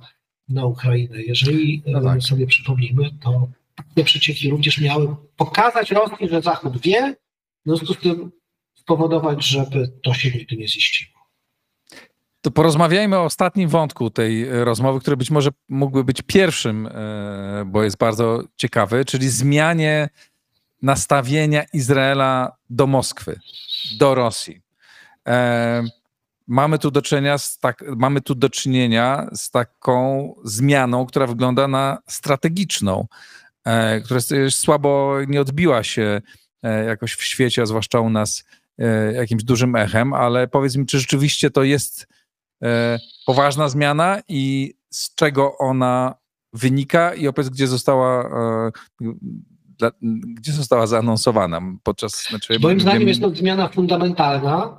[0.49, 1.23] na Ukrainę.
[1.23, 2.23] Jeżeli no tak.
[2.23, 3.47] sobie przypomnimy, to
[3.95, 7.15] te przecieki również miały pokazać Rosji, że Zachód wie,
[7.65, 8.31] w związku z tym
[8.75, 11.16] spowodować, żeby to się nigdy nie ziściło.
[12.41, 17.83] To porozmawiajmy o ostatnim wątku tej rozmowy, który być może mógłby być pierwszym, e, bo
[17.83, 20.09] jest bardzo ciekawy, czyli zmianie
[20.81, 23.39] nastawienia Izraela do Moskwy,
[23.99, 24.61] do Rosji.
[25.27, 25.83] E,
[26.47, 31.67] mamy tu do czynienia z, tak, mamy tu do czynienia z taką zmianą, która wygląda
[31.67, 33.07] na strategiczną,
[33.65, 34.19] e, która
[34.49, 36.21] słabo nie odbiła się
[36.63, 38.43] e, jakoś w świecie, a zwłaszcza u nas
[39.13, 42.07] jakimś dużym echem, ale powiedz mi, czy rzeczywiście to jest
[43.25, 46.15] poważna zmiana i z czego ona
[46.53, 48.29] wynika i opowiedz, gdzie została
[49.77, 49.91] dla,
[50.35, 52.23] gdzie została zaanonsowana podczas...
[52.29, 54.77] Znaczy, Moim zdaniem jest to zmiana fundamentalna.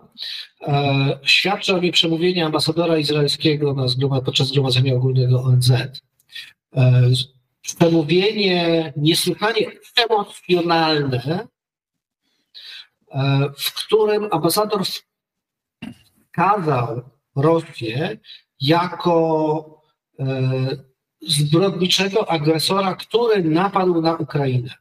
[0.61, 5.71] E, świadczy o niej przemówienie ambasadora izraelskiego na zgromad, podczas Zgromadzenia Ogólnego ONZ.
[5.71, 5.91] E,
[7.63, 11.49] przemówienie niesłychanie emocjonalne,
[13.11, 14.83] e, w którym ambasador
[16.27, 17.03] wskazał
[17.39, 18.19] Rosję
[18.61, 19.83] jako
[20.19, 20.53] e,
[21.21, 24.75] zbrodniczego agresora, który napadł na Ukrainę.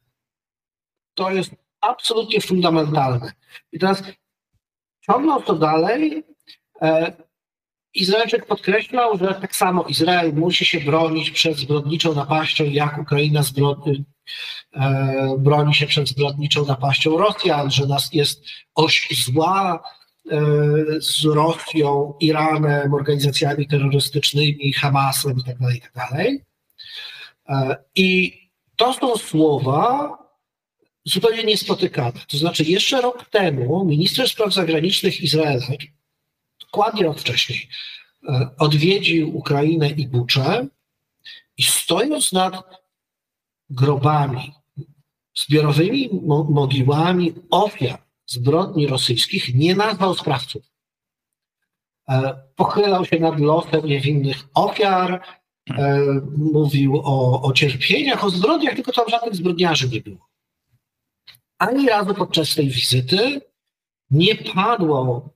[1.14, 3.32] To jest absolutnie fundamentalne.
[3.72, 4.04] I teraz
[5.02, 6.24] ciągnąc to dalej,
[6.82, 7.28] e,
[7.94, 13.42] Izraelczyk podkreślał, że tak samo Izrael musi się bronić przed zbrodniczą napaścią, jak Ukraina
[14.74, 19.84] e, broni się przed zbrodniczą napaścią Rosjan, że nas jest oś zła
[21.00, 25.60] z Rosją, Iranem, organizacjami terrorystycznymi, Hamasem itd.
[25.60, 25.90] Tak itd.
[25.94, 26.28] Tak
[27.50, 28.40] e, I
[28.76, 30.10] to są słowa,
[31.06, 32.20] zupełnie niespotykane.
[32.28, 35.66] To znaczy, jeszcze rok temu minister spraw zagranicznych Izraela,
[36.62, 37.70] dokładnie rok wcześniej,
[38.30, 40.68] e, odwiedził Ukrainę i Buczę
[41.58, 42.56] i stojąc nad
[43.70, 44.54] grobami,
[45.36, 46.10] zbiorowymi
[46.50, 50.64] mogiłami ofiar zbrodni rosyjskich, nie nazwał sprawców.
[52.56, 55.24] Pochylał się nad losem niewinnych ofiar,
[56.38, 60.28] mówił o, o cierpieniach, o zbrodniach, tylko tam żadnych zbrodniarzy nie było.
[61.58, 63.42] Ani razu podczas tej wizyty
[64.12, 65.30] nie padło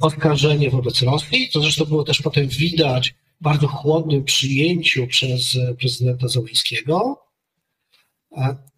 [0.00, 6.28] oskarżenie wobec Rosji, co zresztą było też potem widać w bardzo chłodnym przyjęciu przez prezydenta
[6.28, 7.26] Załońskiego.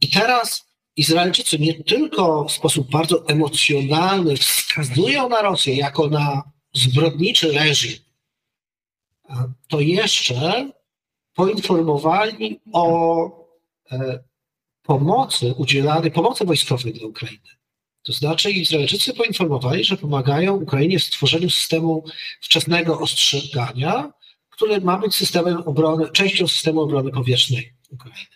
[0.00, 7.52] I teraz Izraelczycy nie tylko w sposób bardzo emocjonalny wskazują na Rosję jako na zbrodniczy
[7.52, 7.98] reżim,
[9.68, 10.70] to jeszcze
[11.34, 13.26] poinformowali o
[13.92, 14.24] e,
[14.82, 17.48] pomocy udzielanej, pomocy wojskowej dla Ukrainy.
[18.02, 22.04] To znaczy Izraelczycy poinformowali, że pomagają Ukrainie w stworzeniu systemu
[22.40, 24.12] wczesnego ostrzegania,
[24.50, 28.33] który ma być systemem obrony, częścią systemu obrony powietrznej Ukrainy.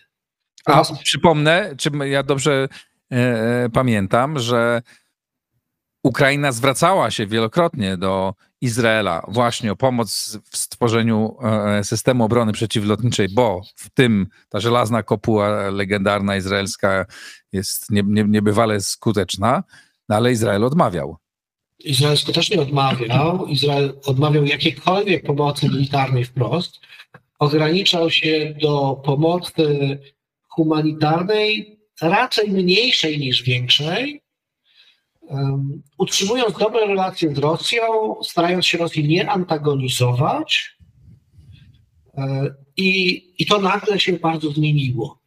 [0.65, 2.67] A przypomnę, czy ja dobrze
[3.11, 4.81] e, e, pamiętam, że
[6.03, 13.27] Ukraina zwracała się wielokrotnie do Izraela właśnie o pomoc w stworzeniu e, systemu obrony przeciwlotniczej,
[13.29, 17.05] bo w tym ta żelazna kopuła legendarna izraelska
[17.51, 19.63] jest nie, nie, niebywale skuteczna,
[20.09, 21.17] no ale Izrael odmawiał.
[21.79, 23.45] Izrael skutecznie odmawiał.
[23.45, 26.79] Izrael odmawiał jakiejkolwiek pomocy militarnej wprost.
[27.39, 29.99] Ograniczał się do pomocy
[30.49, 34.21] humanitarnej, raczej mniejszej niż większej,
[35.97, 40.77] utrzymując dobre relacje z Rosją, starając się Rosji nie antagonizować.
[42.17, 45.19] E, I, I to nagle się bardzo zmieniło.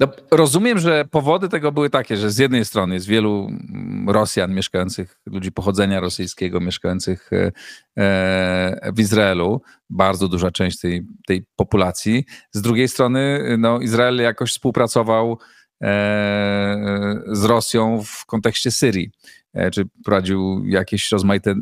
[0.00, 4.54] No, rozumiem, że powody tego były takie, że z jednej strony jest wielu mm, Rosjan
[4.54, 7.52] mieszkających, ludzi pochodzenia rosyjskiego, mieszkających e,
[7.96, 12.24] e, w Izraelu, bardzo duża część tej, tej populacji.
[12.52, 15.38] Z drugiej strony no, Izrael jakoś współpracował
[17.26, 19.10] z Rosją w kontekście Syrii.
[19.54, 21.54] E, czy prowadził jakieś rozmaite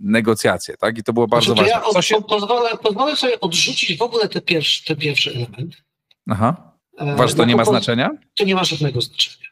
[0.00, 0.98] negocjacje, tak?
[0.98, 1.88] I to było bardzo znaczy, ważne.
[1.92, 2.22] Ja od, się...
[2.22, 5.76] pozwolę, pozwolę sobie odrzucić w ogóle ten pierwszy, ten pierwszy element.
[6.30, 6.75] Aha.
[6.98, 8.10] E, Uważasz, to nie ma znaczenia?
[8.38, 9.46] To nie ma żadnego znaczenia.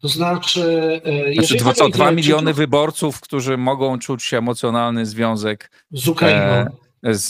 [0.00, 1.00] To znaczy.
[1.04, 6.66] E, znaczy dwa, co, dwa miliony wyborców, którzy mogą czuć się emocjonalny związek z Ukrainą.
[7.02, 7.28] E, z,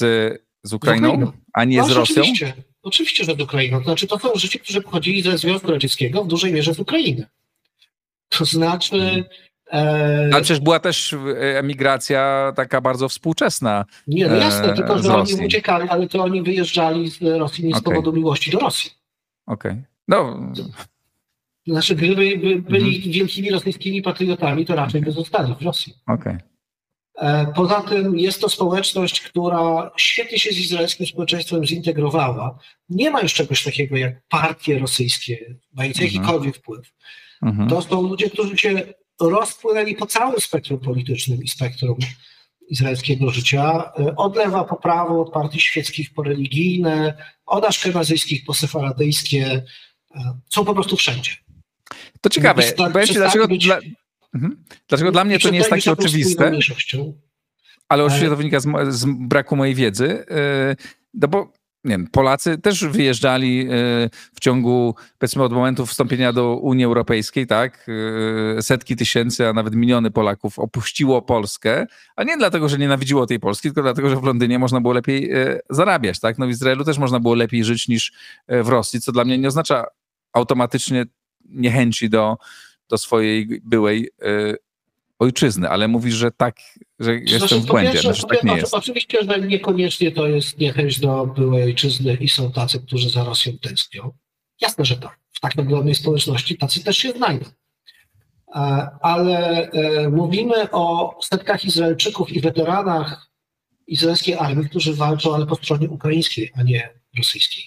[0.64, 2.22] z, Ukrainą, z Ukrainą, a nie no, z Rosją?
[2.22, 2.52] Oczywiście.
[2.82, 3.78] Oczywiście, że z Ukrainą.
[3.78, 7.26] To znaczy, to są ludzie, którzy pochodzili ze Związku Radzieckiego w dużej mierze z Ukrainy.
[8.28, 9.24] To znaczy, mhm.
[9.72, 13.84] E, ale przecież była też emigracja taka bardzo współczesna.
[14.06, 17.76] Nie, no jasne, tylko że oni uciekali, ale to oni wyjeżdżali z Rosji nie z
[17.76, 17.94] okay.
[17.94, 18.90] powodu miłości do Rosji.
[19.46, 19.72] Okej.
[19.72, 19.84] Okay.
[20.08, 20.52] No.
[21.66, 23.12] Znaczy, gdyby byli mhm.
[23.12, 25.94] wielkimi rosyjskimi patriotami, to raczej by zostali w Rosji.
[26.06, 26.38] Okay.
[27.54, 32.58] Poza tym jest to społeczność, która świetnie się z izraelskim społeczeństwem zintegrowała.
[32.88, 36.22] Nie ma już czegoś takiego jak partie rosyjskie, mające mhm.
[36.22, 36.92] jakikolwiek wpływ.
[37.42, 37.68] Mhm.
[37.68, 38.82] To są ludzie, którzy się
[39.20, 41.98] rozpłynęli po całym spektrum politycznym i spektrum
[42.68, 47.14] izraelskiego życia, e, od lewa po prawo, od partii świeckich po religijne,
[47.46, 49.62] od aszkenazyjskich po sefaradyjskie,
[50.14, 51.30] e, są po prostu wszędzie.
[52.20, 53.78] To ciekawe, powiem ci, dlaczego, być, dla,
[54.34, 54.64] mhm.
[54.88, 56.58] dlaczego dla mnie to nie jest takie oczywiste,
[57.88, 60.76] ale oczywiście to wynika z, z braku mojej wiedzy, e,
[61.14, 61.52] no bo
[61.86, 63.66] nie wiem, Polacy też wyjeżdżali e,
[64.34, 67.86] w ciągu, powiedzmy, od momentu wstąpienia do Unii Europejskiej, tak?
[68.58, 73.40] E, setki tysięcy, a nawet miliony Polaków opuściło Polskę, a nie dlatego, że nienawidziło tej
[73.40, 76.38] Polski, tylko dlatego, że w Londynie można było lepiej e, zarabiać, tak?
[76.38, 78.12] No w Izraelu też można było lepiej żyć niż
[78.48, 79.84] w Rosji, co dla mnie nie oznacza
[80.32, 81.04] automatycznie
[81.44, 82.36] niechęci do,
[82.88, 84.10] do swojej byłej
[85.18, 86.56] ojczyzny, ale mówisz, że tak,
[86.98, 88.74] że znaczy, jestem w błędzie, pierwsze, że tak nie jest.
[88.74, 93.52] Oczywiście, że niekoniecznie to jest niechęć do byłej ojczyzny i są tacy, którzy za Rosją
[93.58, 94.12] tęsknią.
[94.60, 95.18] Jasne, że tak.
[95.32, 97.46] W tak ogromnej społeczności tacy też się znajdą.
[98.54, 98.58] E,
[99.00, 103.26] ale e, mówimy o setkach Izraelczyków i weteranach
[103.86, 107.64] izraelskiej armii, którzy walczą, ale po stronie ukraińskiej, a nie rosyjskiej.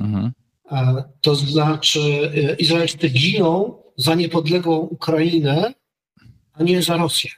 [0.00, 0.32] Mhm.
[0.72, 5.74] E, to znaczy, Izraelczycy giną za niepodległą Ukrainę,
[6.58, 7.30] a nie za Rosję.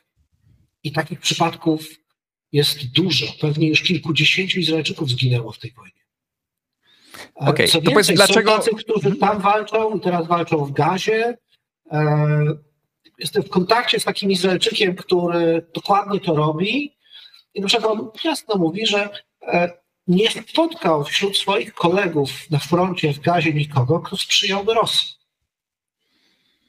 [0.83, 1.89] I takich przypadków
[2.53, 3.27] jest dużo.
[3.41, 6.01] Pewnie już kilkudziesięciu Izraelczyków zginęło w tej wojnie.
[7.35, 7.69] Okay.
[7.69, 8.51] Co więcej, to dlaczego...
[8.51, 11.39] są tacy, którzy tam walczą i teraz walczą w gazie.
[11.93, 12.47] E,
[13.19, 16.97] jestem w kontakcie z takim Izraelczykiem, który dokładnie to robi.
[17.55, 19.11] I na przykład on jasno mówi, że
[19.43, 19.73] e,
[20.07, 25.20] nie spotkał wśród swoich kolegów na froncie w gazie nikogo, kto sprzyjałby Rosji.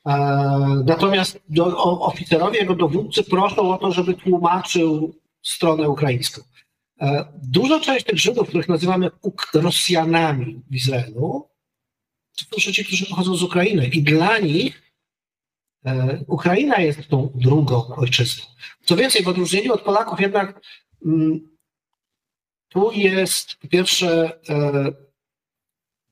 [0.06, 0.14] E,
[0.86, 6.42] natomiast do, oficerowie, jego dowódcy proszą o to, żeby tłumaczył stronę ukraińską.
[7.02, 9.12] E, duża część tych Żydów, których nazywamy
[9.54, 11.50] Rosjanami w Izraelu,
[12.38, 14.82] to są Żydzi, którzy pochodzą z Ukrainy i dla nich
[16.28, 18.46] Ukraina jest tą drugą ojczyzną.
[18.86, 20.62] Co więcej, w odróżnieniu od Polaków jednak
[21.06, 21.58] mm,
[22.70, 24.40] tu jest pierwsze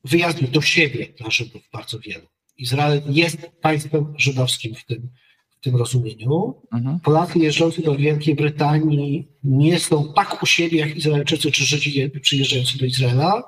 [0.04, 2.26] wyjazdów do siebie dla Żydów bardzo wielu.
[2.60, 5.10] Izrael jest państwem żydowskim w tym,
[5.50, 6.54] w tym rozumieniu.
[6.72, 7.00] Mhm.
[7.00, 12.78] Polacy jeżdżący do Wielkiej Brytanii nie są tak u siebie jak Izraelczycy czy Żydzi przyjeżdżający
[12.78, 13.42] do Izraela.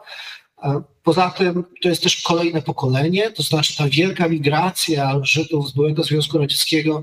[1.02, 6.04] Poza tym to jest też kolejne pokolenie, to znaczy ta wielka migracja Żydów z byłego
[6.04, 7.02] Związku Radzieckiego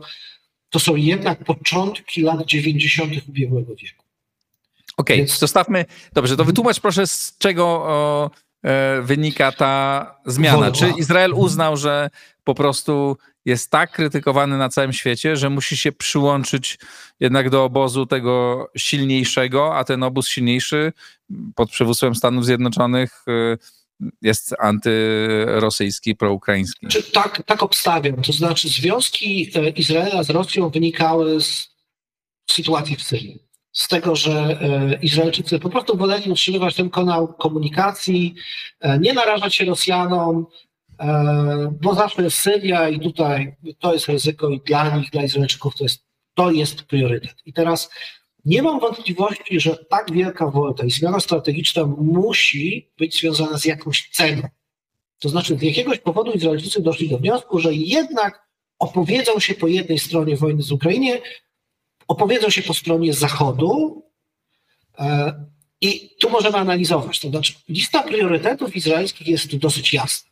[0.69, 3.13] to są jednak początki lat 90.
[3.29, 4.05] ubiegłego wieku.
[4.97, 5.39] Okej, okay, Więc...
[5.39, 5.85] zostawmy.
[6.13, 8.31] Dobrze, to wytłumacz proszę, z czego o,
[9.01, 10.71] wynika ta zmiana.
[10.71, 12.09] Czy Izrael uznał, że
[12.43, 16.77] po prostu jest tak krytykowany na całym świecie, że musi się przyłączyć
[17.19, 20.93] jednak do obozu tego silniejszego, a ten obóz silniejszy
[21.55, 23.57] pod przywództwem Stanów Zjednoczonych y,
[24.21, 26.87] jest antyrosyjski, proukraiński.
[27.13, 28.21] Tak, tak obstawiam.
[28.21, 31.69] To znaczy związki e, Izraela z Rosją wynikały z
[32.51, 33.48] sytuacji w Syrii.
[33.71, 38.35] Z tego, że e, Izraelczycy po prostu woleli utrzymywać ten kanał komunikacji,
[38.79, 40.45] e, nie narażać się Rosjanom,
[40.99, 45.75] E, bo zawsze jest Syria i tutaj to jest ryzyko i dla nich, dla Izraelczyków
[45.75, 47.35] to jest, to jest priorytet.
[47.45, 47.89] I teraz
[48.45, 54.09] nie mam wątpliwości, że tak wielka wolta i zmiana strategiczna musi być związana z jakąś
[54.13, 54.41] ceną.
[55.19, 58.49] To znaczy z jakiegoś powodu Izraelczycy doszli do wniosku, że jednak
[58.79, 61.21] opowiedzą się po jednej stronie wojny z Ukrainie,
[62.09, 64.03] opowiedzą się po stronie Zachodu,
[64.99, 65.45] e,
[65.81, 67.19] i tu możemy analizować.
[67.19, 70.31] To znaczy, lista priorytetów izraelskich jest dosyć jasna.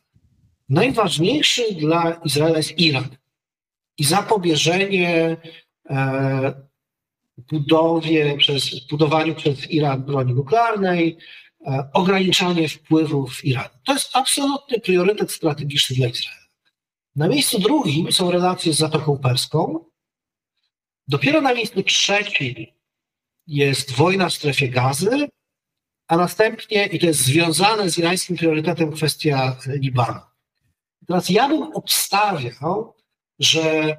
[0.68, 3.08] Najważniejszy dla Izraela jest Iran
[3.98, 5.36] i zapobieżenie
[5.90, 6.68] e,
[7.50, 11.16] budowie przez, budowaniu przez Iran broni nuklearnej,
[11.66, 13.68] e, ograniczanie wpływów Iranu.
[13.84, 16.48] To jest absolutny priorytet strategiczny dla Izraela.
[17.16, 19.87] Na miejscu drugim są relacje z Zatoką Perską.
[21.08, 22.54] Dopiero na miejscu trzecim
[23.46, 25.28] jest wojna w strefie gazy,
[26.08, 30.20] a następnie, i to jest związane z irańskim priorytetem, kwestia Libanu.
[31.06, 32.94] Teraz ja bym obstawiał,
[33.38, 33.96] że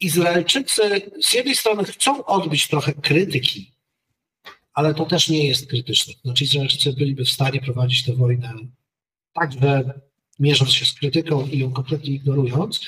[0.00, 3.74] Izraelczycy z jednej strony chcą odbyć trochę krytyki,
[4.72, 6.14] ale to też nie jest krytyczne.
[6.24, 8.54] Znaczy Izraelczycy byliby w stanie prowadzić tę wojnę
[9.32, 10.00] tak, że
[10.38, 12.80] mierząc się z krytyką i ją kompletnie ignorując.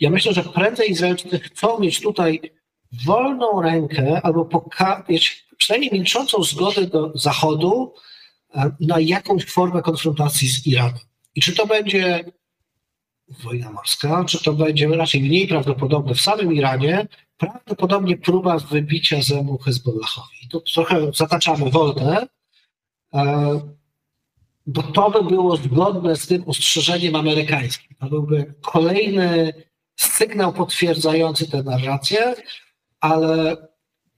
[0.00, 2.40] Ja myślę, że prędzej Izraelczycy chcą mieć tutaj
[3.06, 7.94] wolną rękę albo pokazać przynajmniej milczącą zgodę do Zachodu
[8.54, 10.98] e, na jakąś formę konfrontacji z Iranem.
[11.34, 12.24] I czy to będzie
[13.28, 19.58] wojna morska, czy to będzie raczej mniej prawdopodobne w samym Iranie, prawdopodobnie próba wybicia zemu
[19.58, 20.48] Hezbollahowi.
[20.50, 22.26] Tu trochę zataczamy woltę,
[23.14, 23.77] e,
[24.68, 27.96] bo to by było zgodne z tym ostrzeżeniem amerykańskim.
[28.00, 29.52] To byłby kolejny
[29.96, 32.34] sygnał potwierdzający tę narrację,
[33.00, 33.56] ale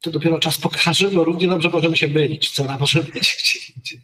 [0.01, 3.59] to dopiero czas pokaże, bo równie dobrze możemy się mylić, co nam może być gdzie
[3.76, 4.01] indziej.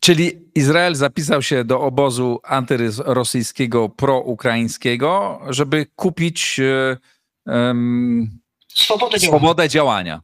[0.00, 6.60] Czyli Izrael zapisał się do obozu antyrosyjskiego, proukraińskiego, żeby kupić
[7.46, 10.22] um, swobodę, swobodę działania.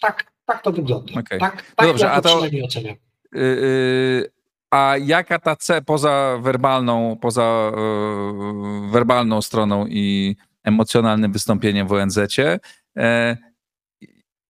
[0.00, 1.12] Tak, tak to wygląda.
[1.20, 1.38] Okay.
[1.38, 2.96] Tak, tak no dobrze, ja a to, oceniam.
[3.32, 4.35] Yy,
[4.70, 12.58] a jaka ta C poza werbalną, poza yy, werbalną stroną i emocjonalnym wystąpieniem w ONZ-cie,
[12.96, 13.02] yy,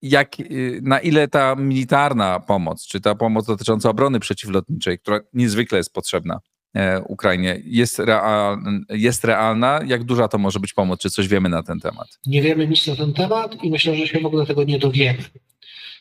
[0.03, 5.79] jak, y, na ile ta militarna pomoc, czy ta pomoc dotycząca obrony przeciwlotniczej, która niezwykle
[5.79, 6.41] jest potrzebna
[6.75, 8.59] e, Ukrainie, jest, real,
[8.89, 9.81] jest realna?
[9.87, 11.01] Jak duża to może być pomoc?
[11.01, 12.19] Czy coś wiemy na ten temat?
[12.27, 15.19] Nie wiemy nic na ten temat i myślę, że się w ogóle tego nie dowiemy.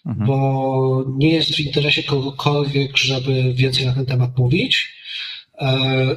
[0.06, 0.28] Mhm.
[0.28, 4.96] Bo nie jest w interesie kogokolwiek, żeby więcej na ten temat mówić.
[5.58, 6.08] E,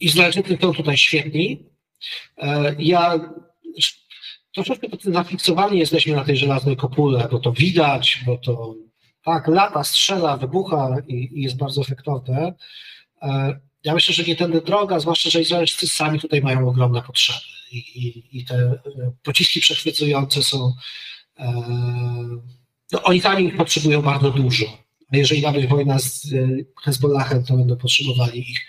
[0.00, 1.66] Izraelczycy są tutaj świetni.
[2.38, 3.20] E, ja
[4.54, 8.74] troszeczkę zafiksowani jesteśmy na tej żelaznej kopule, bo to widać, bo to
[9.24, 12.54] tak, lata, strzela, wybucha i, i jest bardzo efektowne.
[13.22, 17.40] E, ja myślę, że nie tędy droga, zwłaszcza, że Izraelczycy sami tutaj mają ogromne potrzeby
[17.72, 18.78] i, i, i te
[19.22, 20.72] pociski przechwytujące są,
[22.92, 24.66] no oni sami ich potrzebują bardzo dużo.
[25.12, 26.26] A jeżeli ma być wojna z
[26.82, 28.66] Hezbollahem, to będą potrzebowali ich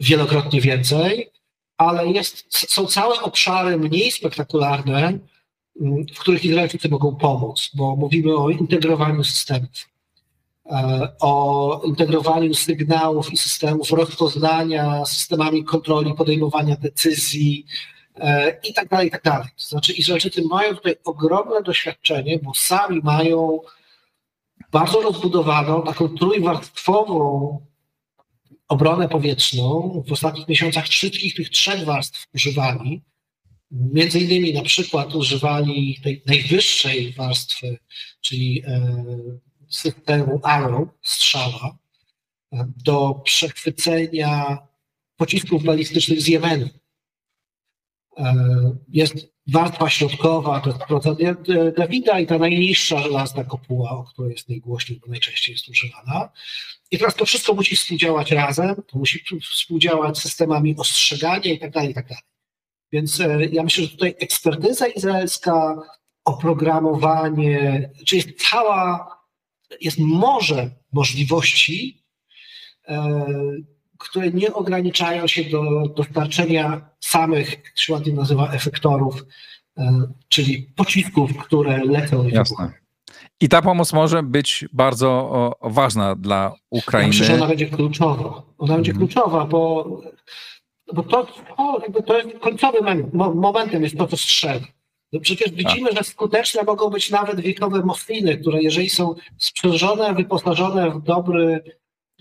[0.00, 1.30] wielokrotnie więcej
[1.76, 5.18] ale jest, są całe obszary mniej spektakularne,
[6.14, 9.88] w których Izraelczycy mogą pomóc, bo mówimy o integrowaniu systemów,
[10.66, 17.95] e, o integrowaniu sygnałów i systemów rozpoznania, systemami kontroli, podejmowania decyzji e,
[18.64, 19.48] i tak dalej, i tak dalej.
[19.56, 23.60] To znaczy Izraelczycy mają tutaj ogromne doświadczenie, bo sami mają
[24.72, 27.58] bardzo rozbudowaną, taką trójwarstwową
[28.68, 33.02] obronę powietrzną w ostatnich miesiącach wszystkich tych trzech warstw używali.
[33.70, 37.78] Między innymi na przykład używali tej najwyższej warstwy,
[38.20, 38.96] czyli e,
[39.68, 41.78] systemu Arrow, strzała,
[42.52, 44.58] e, do przechwycenia
[45.16, 46.68] pocisków balistycznych z Jemenu.
[48.16, 48.34] E,
[48.88, 49.14] jest
[49.46, 51.16] warstwa środkowa, to jest proces
[51.76, 56.28] Dawida i ta najniższa żelazna kopuła, o której jest najgłośniej, bo najczęściej jest używana.
[56.90, 61.90] I teraz to wszystko musi współdziałać razem, to musi współdziałać systemami ostrzegania i tak dalej,
[61.90, 62.22] i tak dalej.
[62.92, 65.82] Więc e, ja myślę, że tutaj ekspertyza izraelska,
[66.24, 69.16] oprogramowanie, czy jest cała,
[69.80, 72.04] jest morze możliwości,
[72.88, 73.26] e,
[73.98, 79.24] które nie ograniczają się do dostarczenia samych, jak się ładnie nazywa, efektorów,
[79.78, 82.28] e, czyli pocisków, które lecą.
[82.28, 82.72] Jasne.
[83.40, 87.04] I ta pomoc może być bardzo ważna dla Ukrainy.
[87.04, 88.42] Ja myślę, że ona będzie kluczowa.
[88.58, 89.08] Ona będzie mhm.
[89.08, 89.90] kluczowa, bo,
[90.94, 91.26] bo to,
[91.56, 94.60] to, to jest końcowym momentem, jest to, co strzela.
[95.12, 95.56] No przecież tak.
[95.56, 101.64] widzimy, że skuteczne mogą być nawet wiekowe mofliny, które jeżeli są sprzężone, wyposażone w dobry,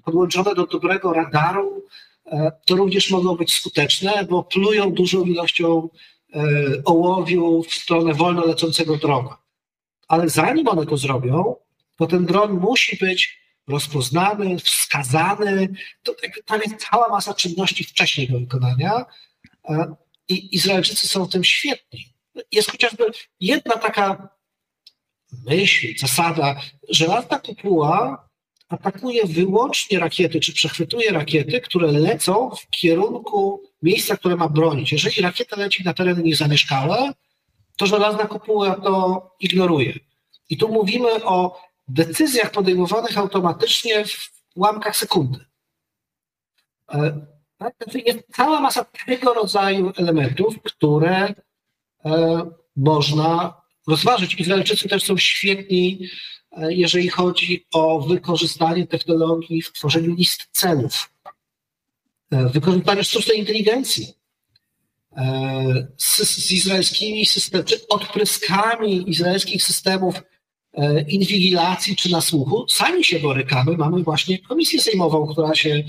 [0.05, 1.83] podłączone do dobrego radaru,
[2.25, 5.89] e, to również mogą być skuteczne, bo plują dużą ilością
[6.33, 6.41] e,
[6.85, 9.45] ołowiu w stronę wolno lecącego drona
[10.07, 11.55] ale zanim one to zrobią,
[11.97, 15.73] to ten dron musi być rozpoznany, wskazany.
[16.03, 19.05] To, tam jest cała masa czynności wcześniej do wykonania
[19.69, 19.95] e,
[20.29, 22.13] i Izraelczycy są w tym świetni.
[22.51, 23.03] Jest chociażby
[23.39, 24.29] jedna taka
[25.45, 28.24] myśl, zasada, że lata kopuła
[28.69, 34.91] atakuje wyłącznie rakiety, czy przechwytuje rakiety, które lecą w kierunku miejsca, które ma bronić.
[34.91, 37.13] Jeżeli rakieta leci na tereny niezamieszkałe,
[37.77, 39.99] to żelazna kopuła to ignoruje.
[40.49, 45.45] I tu mówimy o decyzjach podejmowanych automatycznie w ułamkach sekundy.
[46.93, 47.25] E,
[47.57, 47.75] tak?
[48.05, 51.33] Jest cała masa tego rodzaju elementów, które
[52.05, 54.35] e, można rozważyć.
[54.35, 56.09] Izraelczycy też są świetni,
[56.69, 61.09] jeżeli chodzi o wykorzystanie technologii w tworzeniu list celów,
[62.31, 64.13] w wykorzystaniu sztucznej inteligencji
[65.97, 70.15] z, z izraelskimi systemami, czy odpryskami izraelskich systemów
[70.73, 72.65] e, inwigilacji czy nasłuchu.
[72.69, 73.77] Sami się borykamy.
[73.77, 75.83] Mamy właśnie komisję sejmową, która się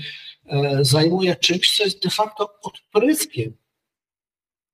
[0.45, 3.53] e, zajmuje czymś, co jest de facto odpryskiem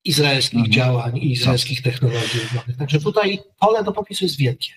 [0.05, 0.73] izraelskich mhm.
[0.73, 2.39] działań i izraelskich technologii.
[2.79, 4.73] Także tutaj pole do popisu jest wielkie.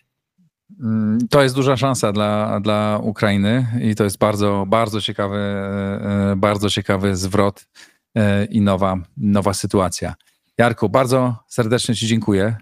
[0.81, 6.35] Mm, to jest duża szansa dla, dla Ukrainy i to jest bardzo, bardzo ciekawy, e,
[6.37, 7.67] bardzo ciekawy zwrot
[8.17, 10.15] E, i nowa, nowa sytuacja.
[10.59, 12.57] Jarku, bardzo serdecznie Ci dziękuję.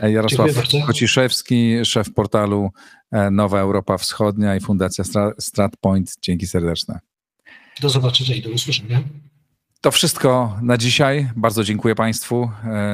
[0.00, 0.50] E, Jarosław
[0.86, 2.70] Kociszewski, szef portalu
[3.12, 5.04] e, Nowa Europa Wschodnia i Fundacja
[5.38, 6.14] StratPoint.
[6.22, 7.00] Dzięki serdeczne.
[7.80, 9.02] Do zobaczenia i do usłyszenia.
[9.80, 11.30] To wszystko na dzisiaj.
[11.36, 12.50] Bardzo dziękuję Państwu.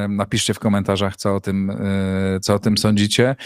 [0.08, 1.78] Napiszcie w komentarzach, co o tym,
[2.42, 3.36] co o tym sądzicie.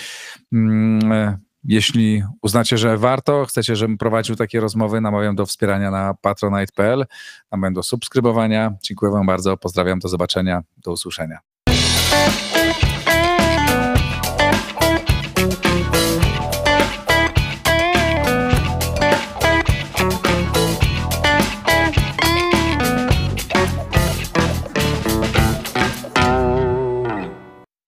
[0.53, 7.07] Mm, jeśli uznacie, że warto, chcecie, żebym prowadził takie rozmowy, namawiam do wspierania na patronite.pl,
[7.53, 8.74] namawiam do subskrybowania.
[8.82, 11.39] Dziękuję Wam bardzo, pozdrawiam, do zobaczenia, do usłyszenia.